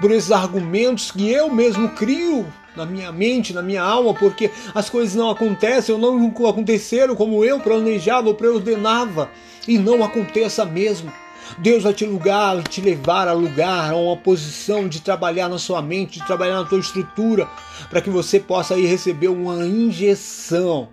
[0.00, 2.46] por esses argumentos que eu mesmo crio
[2.76, 7.44] na minha mente, na minha alma, porque as coisas não acontecem ou não aconteceram como
[7.44, 9.32] eu planejava ou preordenava.
[9.66, 11.12] E não aconteça mesmo.
[11.58, 15.80] Deus vai te lugar, te levar a lugar, a uma posição de trabalhar na sua
[15.80, 17.48] mente, de trabalhar na tua estrutura,
[17.88, 20.90] para que você possa aí receber uma injeção,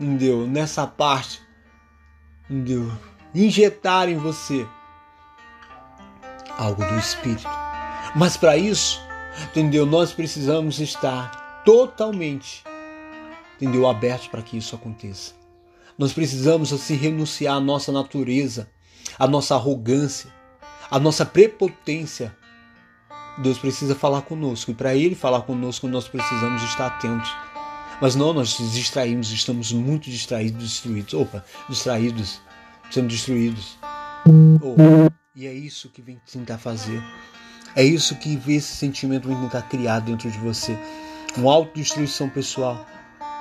[0.00, 0.46] entendeu?
[0.46, 1.40] Nessa parte,
[2.50, 2.90] entendeu?
[3.34, 4.66] Injetar em você
[6.56, 7.48] algo do Espírito.
[8.16, 9.00] Mas para isso,
[9.50, 9.86] entendeu?
[9.86, 12.64] Nós precisamos estar totalmente,
[13.56, 13.86] entendeu?
[13.86, 15.34] Abertos para que isso aconteça.
[15.96, 18.68] Nós precisamos assim renunciar à nossa natureza
[19.18, 20.32] a nossa arrogância,
[20.90, 22.36] a nossa prepotência.
[23.38, 27.32] Deus precisa falar conosco e para Ele falar conosco nós precisamos estar atentos.
[28.00, 31.14] Mas não, nós distraímos, estamos muito distraídos, destruídos.
[31.14, 32.40] Opa, distraídos,
[32.90, 33.76] sendo destruídos.
[34.60, 37.02] Oh, e é isso que vem tentar fazer.
[37.74, 40.78] É isso que esse sentimento vem tentar criar dentro de você.
[41.36, 42.86] Uma autodestruição pessoal.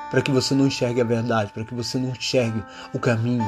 [0.09, 3.45] Para que você não enxergue a verdade, para que você não enxergue o caminho,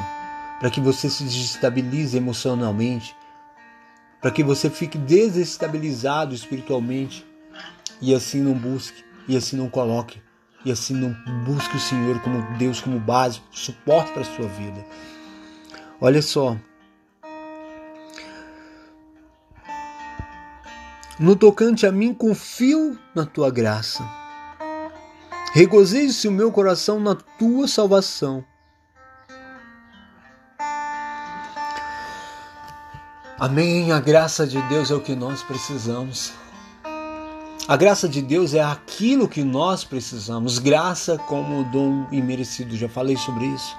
[0.59, 3.15] para que você se desestabilize emocionalmente,
[4.21, 7.25] para que você fique desestabilizado espiritualmente
[8.01, 10.21] e assim não busque, e assim não coloque,
[10.65, 14.85] e assim não busque o Senhor como Deus, como base, suporte para a sua vida.
[16.01, 16.57] Olha só.
[21.19, 24.03] No tocante a mim, confio na tua graça.
[25.53, 28.45] Regozije-se o meu coração na tua salvação.
[33.39, 33.89] Amém.
[33.93, 36.33] A graça de Deus é o que nós precisamos.
[37.65, 40.59] A graça de Deus é aquilo que nós precisamos.
[40.59, 42.75] Graça como dom imerecido.
[42.75, 43.77] Já falei sobre isso.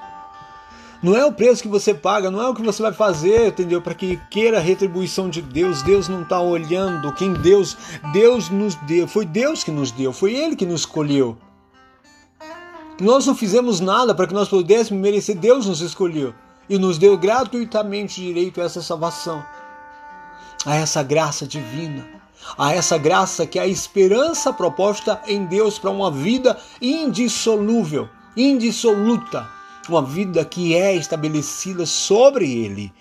[1.03, 3.83] Não é o preço que você paga, não é o que você vai fazer, entendeu?
[3.83, 5.83] Para que queira a retribuição de Deus.
[5.83, 7.77] Deus não está olhando quem Deus,
[8.15, 9.07] Deus nos deu.
[9.07, 11.37] Foi Deus que nos deu, foi Ele que nos escolheu.
[12.99, 15.37] Nós não fizemos nada para que nós pudéssemos merecer.
[15.37, 16.33] Deus nos escolheu
[16.71, 19.45] e nos deu gratuitamente direito a essa salvação,
[20.65, 22.07] a essa graça divina,
[22.57, 29.49] a essa graça que é a esperança proposta em Deus para uma vida indissolúvel, indissoluta
[29.89, 32.93] uma vida que é estabelecida sobre ele.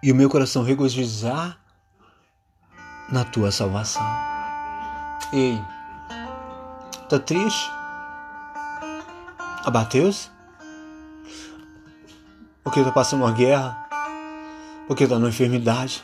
[0.00, 1.58] E o meu coração regozijar
[3.10, 4.06] na tua salvação.
[5.32, 5.60] Ei,
[7.08, 7.81] tá triste?
[9.64, 10.28] Abateu-se?
[12.64, 13.76] Porque tá passando uma guerra?
[14.88, 16.02] Porque tá numa enfermidade?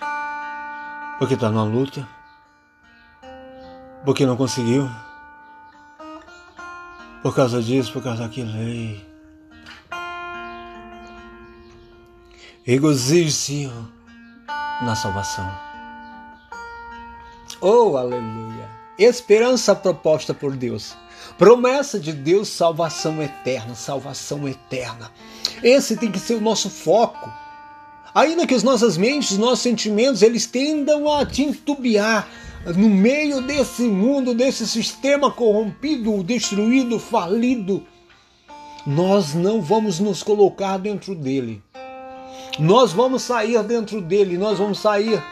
[1.18, 2.09] Porque tá numa luta?
[4.05, 4.88] Porque não conseguiu?
[7.23, 8.57] Por causa disso, por causa daquilo.
[8.57, 9.07] Ei.
[12.64, 13.71] Regozije-se
[14.83, 15.51] na salvação.
[17.61, 18.78] Oh, aleluia!
[18.99, 20.97] Esperança proposta por Deus.
[21.39, 25.13] Promessa de Deus, salvação eterna, salvação eterna.
[25.63, 27.31] Esse tem que ser o nosso foco.
[28.13, 32.29] Ainda que as nossas mentes, os nossos sentimentos, eles tendam a tintubiar,
[32.67, 37.87] no meio desse mundo, desse sistema corrompido, destruído, falido,
[38.85, 41.63] nós não vamos nos colocar dentro dele.
[42.59, 45.23] Nós vamos sair dentro dele, nós vamos sair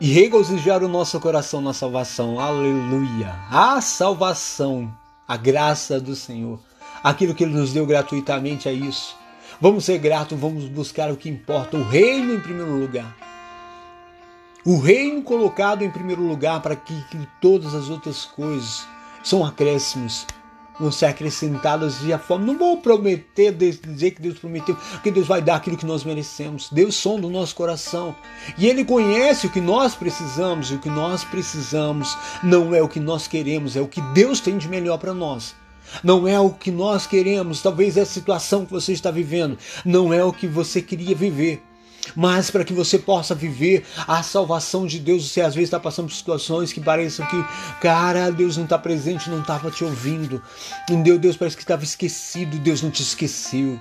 [0.00, 2.40] e regozijar o nosso coração na salvação.
[2.40, 3.34] Aleluia!
[3.50, 4.90] A salvação,
[5.28, 6.58] a graça do Senhor,
[7.04, 9.14] aquilo que ele nos deu gratuitamente é isso.
[9.60, 13.14] Vamos ser gratos, vamos buscar o que importa, o reino em primeiro lugar.
[14.64, 18.86] O reino colocado em primeiro lugar para que, que todas as outras coisas
[19.22, 20.26] são acréscimos
[20.80, 22.46] vão ser acrescentadas de a forma.
[22.46, 26.68] Não vou prometer, dizer que Deus prometeu, que Deus vai dar aquilo que nós merecemos.
[26.72, 28.14] Deus sonda o nosso coração.
[28.58, 32.88] E Ele conhece o que nós precisamos, e o que nós precisamos não é o
[32.88, 35.54] que nós queremos, é o que Deus tem de melhor para nós.
[36.02, 40.14] Não é o que nós queremos, talvez é a situação que você está vivendo, não
[40.14, 41.62] é o que você queria viver
[42.14, 45.28] mas para que você possa viver a salvação de Deus.
[45.28, 47.44] Você às vezes está passando por situações que parecem que,
[47.80, 50.42] cara, Deus não está presente, não estava te ouvindo.
[50.82, 51.18] Entendeu?
[51.18, 53.78] Deus parece que estava esquecido, Deus não te esqueceu.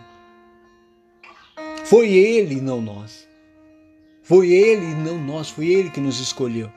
[1.85, 3.27] Foi Ele, não nós.
[4.21, 5.49] Foi Ele, não nós.
[5.49, 6.71] Foi Ele que nos escolheu.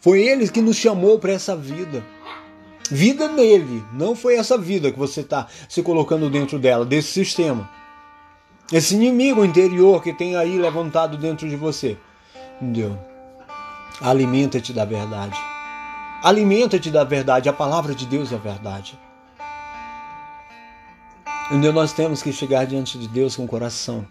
[0.00, 2.04] Foi Ele que nos chamou para essa vida.
[2.90, 7.68] Vida nele, não foi essa vida que você está se colocando dentro dela, desse sistema.
[8.72, 11.96] Esse inimigo interior que tem aí levantado dentro de você.
[12.60, 12.98] Entendeu?
[14.00, 15.38] Alimenta-te da verdade.
[16.22, 17.48] Alimenta-te da verdade.
[17.48, 18.98] A palavra de Deus é a verdade.
[21.48, 21.72] Entendeu?
[21.72, 24.04] Nós temos que chegar diante de Deus com o coração.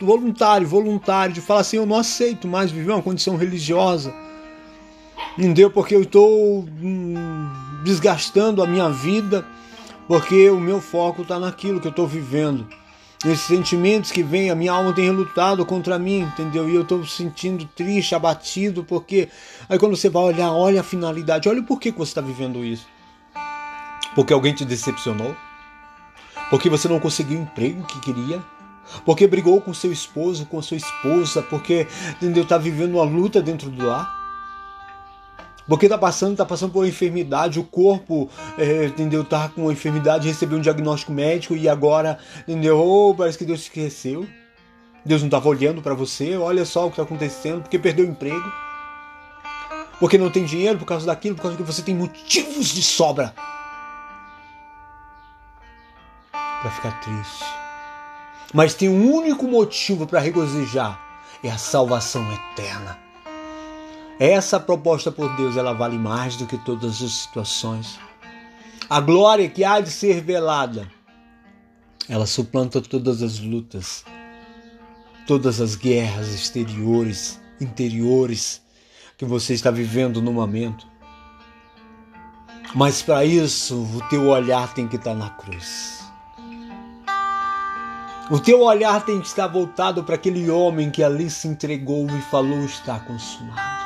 [0.00, 4.14] Voluntário, voluntário, de falar assim: eu não aceito mais viver uma condição religiosa.
[5.36, 5.70] Entendeu?
[5.70, 7.50] Porque eu estou hum,
[7.84, 9.44] desgastando a minha vida
[10.08, 12.66] porque o meu foco está naquilo que eu estou vivendo.
[13.24, 16.68] Esses sentimentos que vêm, a minha alma tem relutado contra mim, entendeu?
[16.68, 19.28] E eu estou sentindo triste, abatido, porque
[19.68, 22.64] aí quando você vai olhar, olha a finalidade, olha o porquê que você está vivendo
[22.64, 22.86] isso.
[24.14, 25.36] Porque alguém te decepcionou?
[26.48, 28.40] Porque você não conseguiu o emprego que queria?
[29.04, 32.44] Porque brigou com seu esposo, com sua esposa, porque entendeu?
[32.44, 34.17] Está vivendo uma luta dentro do lar?
[35.68, 39.22] Porque tá passando, tá passando por uma enfermidade, o corpo, é, entendeu?
[39.22, 42.80] Tá com uma enfermidade, recebeu um diagnóstico médico e agora, entendeu?
[42.80, 44.26] Oh, parece que Deus esqueceu.
[45.04, 46.36] Deus não estava olhando para você.
[46.36, 48.50] Olha só o que está acontecendo, porque perdeu o emprego.
[50.00, 53.34] Porque não tem dinheiro por causa daquilo, por causa que você tem motivos de sobra
[56.62, 57.44] para ficar triste.
[58.54, 60.98] Mas tem um único motivo para regozijar:
[61.42, 63.07] é a salvação eterna.
[64.18, 68.00] Essa proposta por Deus, ela vale mais do que todas as situações.
[68.90, 70.90] A glória que há de ser revelada,
[72.08, 74.04] ela suplanta todas as lutas,
[75.24, 78.60] todas as guerras exteriores, interiores
[79.16, 80.84] que você está vivendo no momento.
[82.74, 85.98] Mas para isso, o teu olhar tem que estar na cruz.
[88.30, 92.20] O teu olhar tem que estar voltado para aquele homem que ali se entregou e
[92.22, 93.77] falou: está consumado.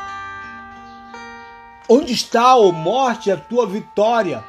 [1.95, 4.43] Onde está, ó morte, a tua vitória?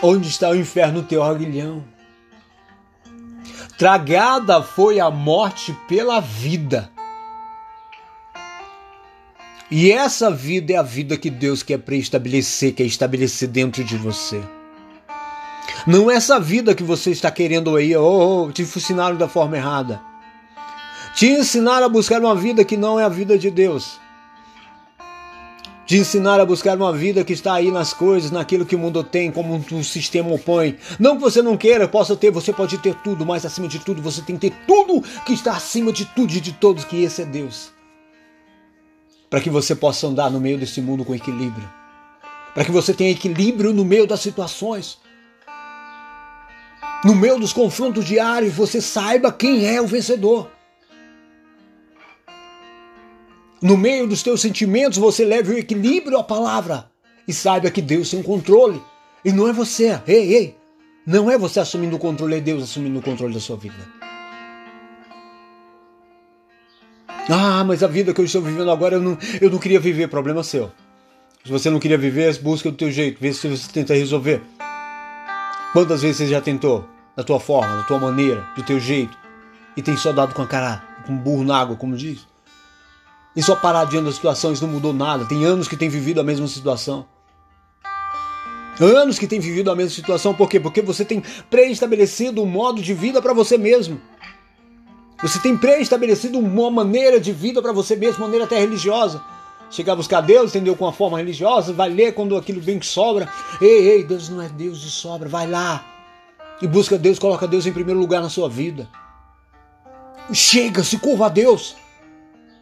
[0.00, 1.82] Onde está o inferno, teu aguilhão?
[3.76, 6.88] Tragada foi a morte pela vida.
[9.68, 14.40] E essa vida é a vida que Deus quer preestabelecer, quer estabelecer dentro de você.
[15.84, 19.56] Não é essa vida que você está querendo aí, oh, oh, te ensinaram da forma
[19.56, 20.00] errada.
[21.16, 24.05] Te ensinaram a buscar uma vida que não é a vida de Deus.
[25.86, 29.04] Te ensinar a buscar uma vida que está aí nas coisas, naquilo que o mundo
[29.04, 30.76] tem, como o sistema opõe.
[30.98, 34.02] Não que você não queira, possa ter, você pode ter tudo, mas acima de tudo
[34.02, 37.22] você tem que ter tudo que está acima de tudo e de todos, que esse
[37.22, 37.70] é Deus.
[39.30, 41.70] Para que você possa andar no meio desse mundo com equilíbrio.
[42.52, 44.98] Para que você tenha equilíbrio no meio das situações.
[47.04, 50.50] No meio dos confrontos diários, você saiba quem é o vencedor.
[53.60, 56.90] No meio dos teus sentimentos, você leve o equilíbrio à palavra
[57.26, 58.80] e saiba que Deus tem um controle.
[59.24, 60.00] E não é você.
[60.06, 60.56] Ei, ei.
[61.06, 63.76] Não é você assumindo o controle, é Deus assumindo o controle da sua vida.
[67.28, 70.08] Ah, mas a vida que eu estou vivendo agora eu não, eu não queria viver.
[70.08, 70.70] Problema seu.
[71.44, 73.18] Se você não queria viver, busca do teu jeito.
[73.20, 74.42] Vê se você tenta resolver.
[75.72, 76.84] Quantas vezes você já tentou?
[77.16, 79.16] Da tua forma, da tua maneira, do teu jeito.
[79.76, 82.26] E tem só dado com a cara, com burro na água, como diz.
[83.36, 85.26] E só parar diante da situação, isso não mudou nada.
[85.26, 87.04] Tem anos que tem vivido a mesma situação.
[88.80, 90.58] Anos que tem vivido a mesma situação, por quê?
[90.58, 94.00] Porque você tem pré-estabelecido um modo de vida para você mesmo.
[95.22, 99.22] Você tem pré-estabelecido uma maneira de vida para você mesmo, maneira até religiosa.
[99.70, 100.74] Chegar a buscar Deus, entendeu?
[100.74, 103.28] Com a forma religiosa, vai ler quando aquilo bem que sobra.
[103.60, 105.84] Ei, ei, Deus não é Deus de sobra, vai lá.
[106.62, 108.88] E busca Deus, coloca Deus em primeiro lugar na sua vida.
[110.32, 111.76] Chega, se curva a Deus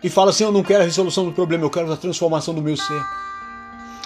[0.05, 2.63] e fala assim: Eu não quero a resolução do problema, eu quero a transformação do
[2.63, 3.03] meu ser.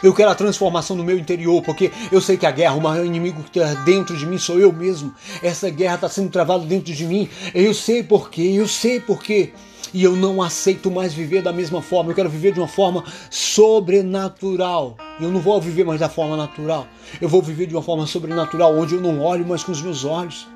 [0.01, 3.05] Eu quero a transformação do meu interior, porque eu sei que a guerra, o maior
[3.05, 5.13] inimigo que está dentro de mim sou eu mesmo.
[5.43, 7.29] Essa guerra está sendo travada dentro de mim.
[7.53, 9.53] Eu sei porquê, eu sei porquê.
[9.93, 12.13] E eu não aceito mais viver da mesma forma.
[12.13, 14.97] Eu quero viver de uma forma sobrenatural.
[15.21, 16.87] Eu não vou viver mais da forma natural.
[17.21, 20.05] Eu vou viver de uma forma sobrenatural, onde eu não olho mais com os meus
[20.05, 20.47] olhos.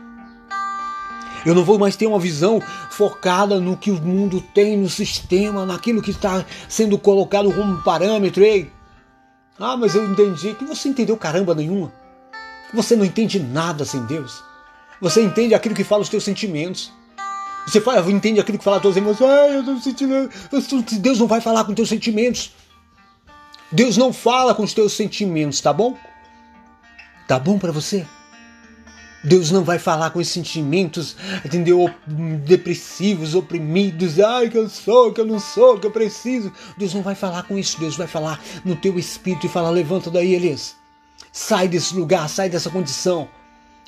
[1.45, 5.66] Eu não vou mais ter uma visão focada no que o mundo tem, no sistema,
[5.66, 8.43] naquilo que está sendo colocado como parâmetro.
[8.43, 8.70] Ei,
[9.59, 10.55] ah, mas eu entendi.
[10.55, 11.93] Que você entendeu caramba nenhuma.
[12.72, 14.43] Você não entende nada sem Deus.
[15.01, 16.93] Você entende aquilo que fala os teus sentimentos.
[17.66, 19.30] Você fala, entende aquilo que fala as tuas emoções.
[19.30, 20.30] Ah, eu tô sentindo.
[21.01, 22.53] Deus não vai falar com teus sentimentos.
[23.70, 25.97] Deus não fala com os teus sentimentos, tá bom?
[27.26, 28.07] Tá bom para você?
[29.24, 31.88] Deus não vai falar com esses sentimentos, entendeu?
[32.44, 36.52] Depressivos, oprimidos, ai que eu sou, que eu não sou, que eu preciso.
[36.76, 40.10] Deus não vai falar com isso, Deus vai falar no teu espírito e falar: levanta
[40.10, 40.74] daí, Elias.
[41.30, 43.28] Sai desse lugar, sai dessa condição.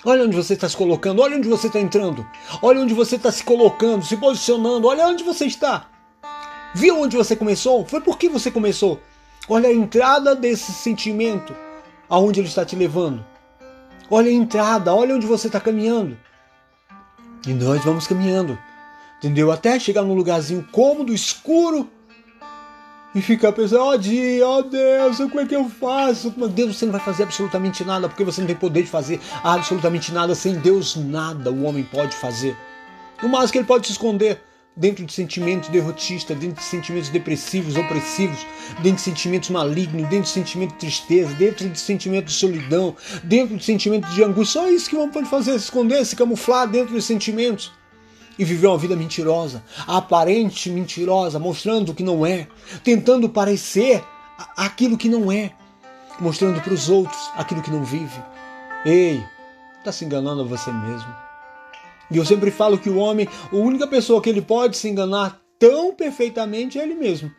[0.05, 2.27] Olha onde você está se colocando, olha onde você está entrando,
[2.61, 5.89] olha onde você está se colocando, se posicionando, olha onde você está.
[6.75, 7.87] Viu onde você começou?
[7.87, 9.01] Foi por que você começou?
[9.49, 11.55] Olha a entrada desse sentimento,
[12.09, 13.25] aonde ele está te levando.
[14.11, 16.17] Olha a entrada, olha onde você está caminhando.
[17.47, 18.59] E nós vamos caminhando,
[19.19, 19.51] entendeu?
[19.51, 21.91] Até chegar num lugarzinho cômodo, escuro,
[23.15, 26.35] e ficar pensando, ó oh, dia, ó oh, Deus, como é que eu faço?
[26.37, 29.21] Meu Deus, você não vai fazer absolutamente nada, porque você não tem poder de fazer
[29.43, 30.35] absolutamente nada.
[30.35, 32.57] Sem Deus, nada o homem pode fazer.
[33.23, 34.43] No máximo que ele pode se esconder
[34.77, 38.45] dentro de sentimentos derrotistas, dentro de sentimentos depressivos, opressivos,
[38.77, 43.57] dentro de sentimentos malignos, dentro de sentimentos de tristeza, dentro de sentimentos de solidão, dentro
[43.57, 44.63] de sentimentos de angústia.
[44.63, 47.73] Só isso que o pode fazer, se esconder, se camuflar dentro de sentimentos.
[48.37, 52.49] E viver uma vida mentirosa, aparente mentirosa, mostrando o que não é,
[52.83, 54.03] tentando parecer
[54.57, 55.53] aquilo que não é,
[56.19, 58.21] mostrando para os outros aquilo que não vive.
[58.85, 59.23] Ei,
[59.79, 61.24] está se enganando a você mesmo.
[62.11, 65.41] E eu sempre falo que o homem, a única pessoa que ele pode se enganar
[65.59, 67.31] tão perfeitamente é ele mesmo.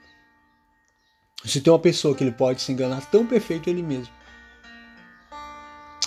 [1.43, 4.11] Se tem uma pessoa que ele pode se enganar tão perfeito, é ele mesmo.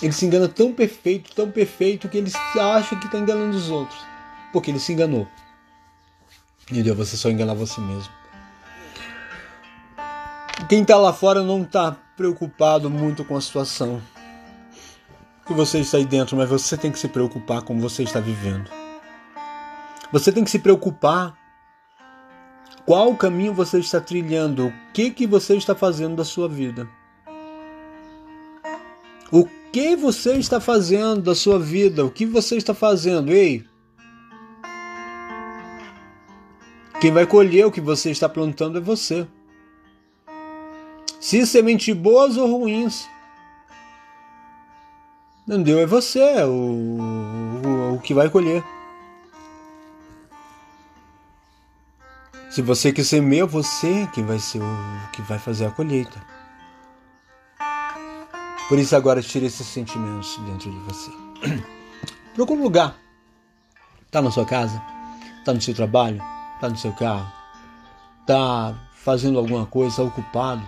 [0.01, 3.99] Ele se engana tão perfeito, tão perfeito, que ele acha que está enganando os outros.
[4.51, 5.27] Porque ele se enganou.
[6.69, 6.95] Entendeu?
[6.95, 8.11] Você só engana você mesmo.
[10.67, 14.01] Quem está lá fora não está preocupado muito com a situação
[15.49, 18.69] que você está aí dentro, mas você tem que se preocupar com você está vivendo.
[20.11, 21.35] Você tem que se preocupar
[22.85, 26.87] qual caminho você está trilhando, o que que você está fazendo da sua vida.
[29.31, 32.05] O que você está fazendo da sua vida?
[32.05, 33.31] O que você está fazendo?
[33.31, 33.65] Ei,
[37.01, 39.25] Quem vai colher o que você está plantando é você.
[41.19, 43.07] Se sementes boas ou ruins,
[45.49, 45.79] Entendeu?
[45.79, 46.99] É você o,
[47.65, 48.63] o, o que vai colher.
[52.51, 56.21] Se você que semeia, você que vai ser o que vai fazer a colheita.
[58.67, 61.11] Por isso agora tire esses sentimentos dentro de você.
[62.35, 62.95] Procure um lugar.
[64.05, 64.79] Está na sua casa?
[65.39, 66.21] Está no seu trabalho?
[66.55, 67.27] Está no seu carro?
[68.21, 69.89] Está fazendo alguma coisa?
[69.89, 70.61] Está ocupado?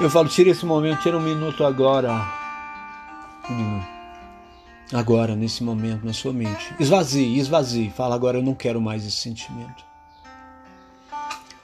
[0.00, 2.39] Eu falo, tira esse momento, tira um minuto agora.
[4.92, 6.74] Agora, nesse momento, na sua mente.
[6.78, 7.90] Esvazie, esvazie.
[7.90, 9.84] Fala agora, eu não quero mais esse sentimento.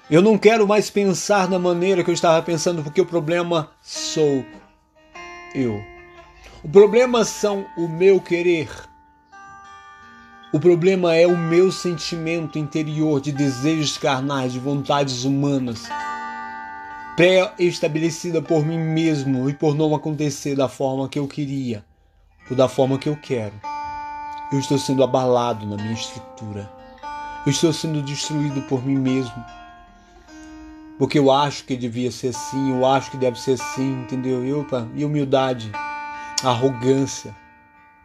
[0.08, 4.44] Eu não quero mais pensar da maneira que eu estava pensando, porque o problema sou
[5.52, 5.82] eu.
[6.62, 8.68] O problema são o meu querer.
[10.52, 15.88] O problema é o meu sentimento interior de desejos carnais, de vontades humanas,
[17.16, 21.82] pré-estabelecida por mim mesmo e por não acontecer da forma que eu queria
[22.50, 23.54] ou da forma que eu quero.
[24.52, 26.70] Eu estou sendo abalado na minha estrutura.
[27.44, 29.44] Eu estou sendo destruído por mim mesmo.
[30.98, 34.44] Porque eu acho que devia ser assim, eu acho que deve ser assim, entendeu?
[34.44, 35.70] Eu, e humildade,
[36.42, 37.34] arrogância,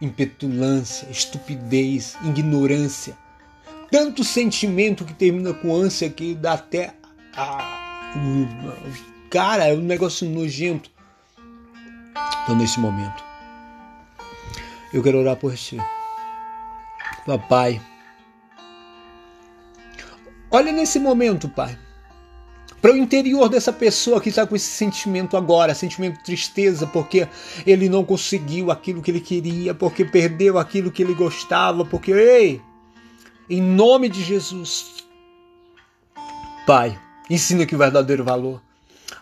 [0.01, 3.18] impetulância, estupidez, ignorância.
[3.91, 6.93] Tanto sentimento que termina com ânsia que dá até.
[7.36, 7.80] Ah,
[9.30, 10.89] cara, é um negócio nojento.
[12.43, 13.24] Então, nesse momento,
[14.93, 15.78] eu quero orar por ti.
[17.26, 17.82] Papai,
[20.49, 21.78] olha nesse momento, Pai,
[22.82, 27.28] para o interior dessa pessoa que está com esse sentimento agora, sentimento de tristeza, porque
[27.66, 32.59] ele não conseguiu aquilo que ele queria, porque perdeu aquilo que ele gostava, porque, ei,
[33.47, 35.05] em nome de Jesus,
[36.66, 36.99] Pai,
[37.34, 38.61] ensina que o verdadeiro valor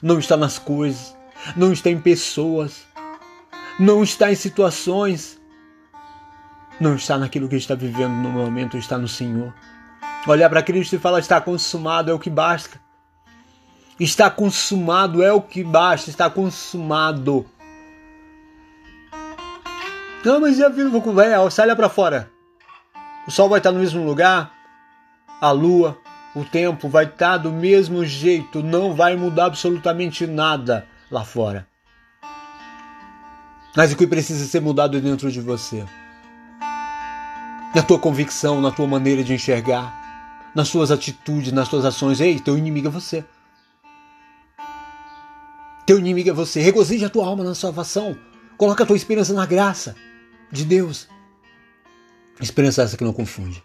[0.02, 1.16] não está nas coisas,
[1.56, 2.86] não está em pessoas,
[3.80, 5.40] não está em situações,
[6.80, 9.54] não está naquilo que está vivendo no momento, está no Senhor.
[10.28, 12.80] Olhar para Cristo e falar: está consumado, é o que basta.
[14.00, 17.46] Está consumado, é o que basta, está consumado.
[20.24, 20.90] Não, mas a vida
[21.24, 22.32] é, sai lá para fora.
[23.28, 24.52] O sol vai estar no mesmo lugar,
[25.40, 25.98] a lua,
[26.36, 31.68] o tempo vai estar do mesmo jeito, não vai mudar absolutamente nada lá fora.
[33.76, 35.86] Mas o que precisa ser mudado dentro de você
[37.74, 42.20] na tua convicção, na tua maneira de enxergar, nas tuas atitudes, nas tuas ações.
[42.20, 43.24] Ei, teu inimigo é você.
[45.86, 46.62] Teu inimigo é você.
[46.62, 48.18] Regozije a tua alma na salvação.
[48.58, 49.96] Coloca a tua esperança na graça
[50.52, 51.08] de Deus.
[52.42, 53.64] Esperança essa que não confunde.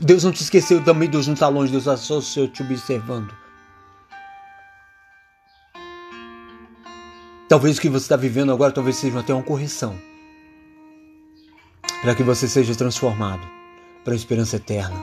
[0.00, 3.32] Deus não te esqueceu também, Deus não está longe, Deus está só te observando.
[7.48, 9.96] Talvez o que você está vivendo agora talvez seja até uma correção
[12.02, 13.46] para que você seja transformado
[14.04, 14.96] para a esperança eterna,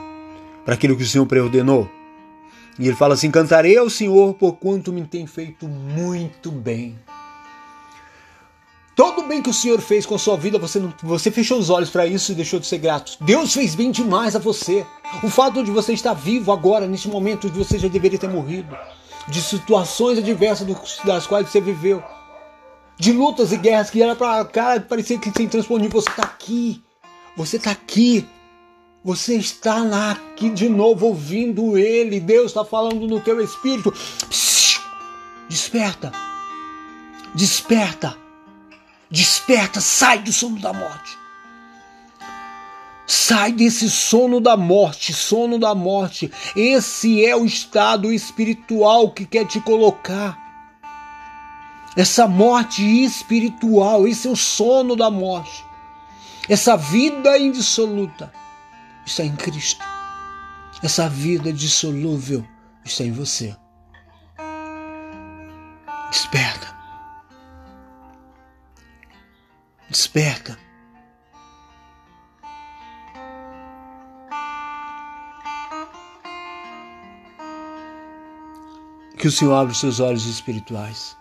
[0.64, 1.90] para aquilo que o Senhor preordenou.
[2.78, 6.98] E ele fala assim: Cantarei ao Senhor por quanto me tem feito muito bem.
[8.94, 11.68] Todo bem que o Senhor fez com a sua vida, você, não, você fechou os
[11.68, 13.16] olhos para isso e deixou de ser grato.
[13.20, 14.86] Deus fez bem demais a você.
[15.22, 18.76] O fato de você estar vivo agora, neste momento, de você já deveria ter morrido.
[19.26, 20.66] De situações adversas
[21.04, 22.02] das quais você viveu.
[22.96, 26.00] De lutas e guerras que era para cara parecer que sem transponível.
[26.00, 26.80] Você está aqui.
[27.36, 28.28] Você está aqui.
[29.02, 32.20] Você está lá aqui de novo ouvindo Ele.
[32.20, 33.92] Deus está falando no teu espírito.
[35.48, 36.12] Desperta.
[37.34, 38.23] Desperta.
[39.10, 39.80] Desperta.
[39.80, 41.18] Sai do sono da morte.
[43.06, 46.32] Sai desse sono da morte, sono da morte.
[46.56, 50.38] Esse é o estado espiritual que quer te colocar.
[51.96, 55.64] Essa morte espiritual, esse é o sono da morte.
[56.48, 58.32] Essa vida indissoluta
[59.06, 59.84] está em Cristo.
[60.82, 62.44] Essa vida dissolúvel
[62.84, 63.56] está em você.
[66.10, 66.73] Desperta.
[69.94, 70.58] Desperta.
[79.16, 81.16] Que o Senhor abra os seus olhos espirituais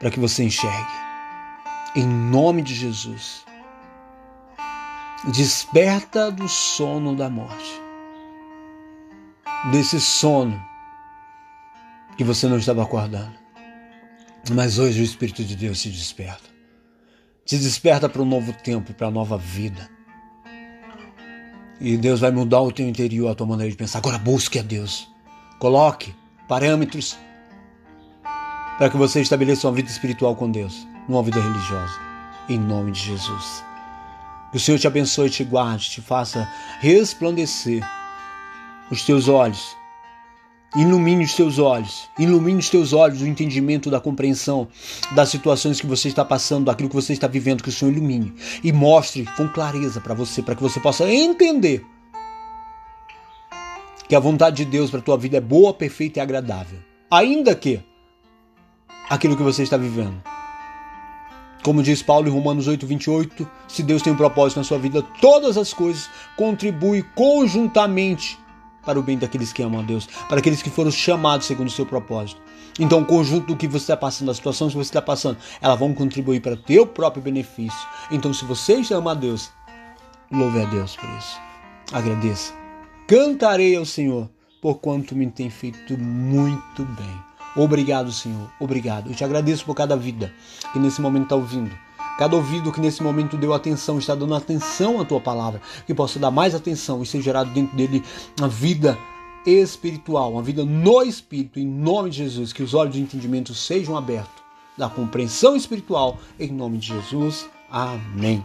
[0.00, 0.90] para que você enxergue.
[1.94, 3.44] Em nome de Jesus.
[5.32, 7.80] Desperta do sono da morte.
[9.70, 10.60] Desse sono
[12.16, 13.38] que você não estava acordando.
[14.50, 16.57] Mas hoje o Espírito de Deus te desperta.
[17.48, 19.88] Te desperta para um novo tempo, para a nova vida.
[21.80, 24.00] E Deus vai mudar o teu interior, a tua maneira de pensar.
[24.00, 25.08] Agora busque a Deus.
[25.58, 26.14] Coloque
[26.46, 27.16] parâmetros
[28.76, 31.98] para que você estabeleça uma vida espiritual com Deus, uma vida religiosa.
[32.50, 33.64] Em nome de Jesus.
[34.50, 36.46] Que o Senhor te abençoe, te guarde, te faça
[36.80, 37.82] resplandecer
[38.90, 39.74] os teus olhos.
[40.76, 44.68] Ilumine os teus olhos, ilumine os teus olhos, o entendimento da compreensão
[45.12, 48.34] das situações que você está passando, daquilo que você está vivendo, que o Senhor ilumine
[48.62, 51.84] e mostre com clareza para você, para que você possa entender
[54.06, 56.78] que a vontade de Deus para a tua vida é boa, perfeita e agradável.
[57.10, 57.80] Ainda que
[59.08, 60.22] aquilo que você está vivendo.
[61.62, 65.02] Como diz Paulo em Romanos 8, 28, se Deus tem um propósito na sua vida,
[65.20, 68.38] todas as coisas contribuem conjuntamente
[68.88, 71.70] para o bem daqueles que amam a Deus, para aqueles que foram chamados segundo o
[71.70, 72.40] seu propósito.
[72.80, 75.78] Então, o conjunto do que você está passando, das situações que você está passando, elas
[75.78, 77.78] vão contribuir para o teu próprio benefício.
[78.10, 79.50] Então, se você ama a Deus,
[80.32, 81.38] louve a Deus por isso.
[81.92, 82.54] Agradeça.
[83.06, 84.30] Cantarei ao Senhor,
[84.62, 87.62] por quanto me tem feito muito bem.
[87.62, 88.50] Obrigado, Senhor.
[88.58, 89.10] Obrigado.
[89.10, 90.32] Eu te agradeço por cada vida
[90.72, 91.76] que nesse momento está ouvindo
[92.18, 96.18] Cada ouvido que nesse momento deu atenção, está dando atenção à tua palavra, que possa
[96.18, 98.02] dar mais atenção e ser gerado dentro dele
[98.36, 98.98] uma vida
[99.46, 102.52] espiritual, uma vida no Espírito, em nome de Jesus.
[102.52, 104.42] Que os olhos de entendimento sejam abertos
[104.76, 107.48] da compreensão espiritual, em nome de Jesus.
[107.70, 108.44] Amém.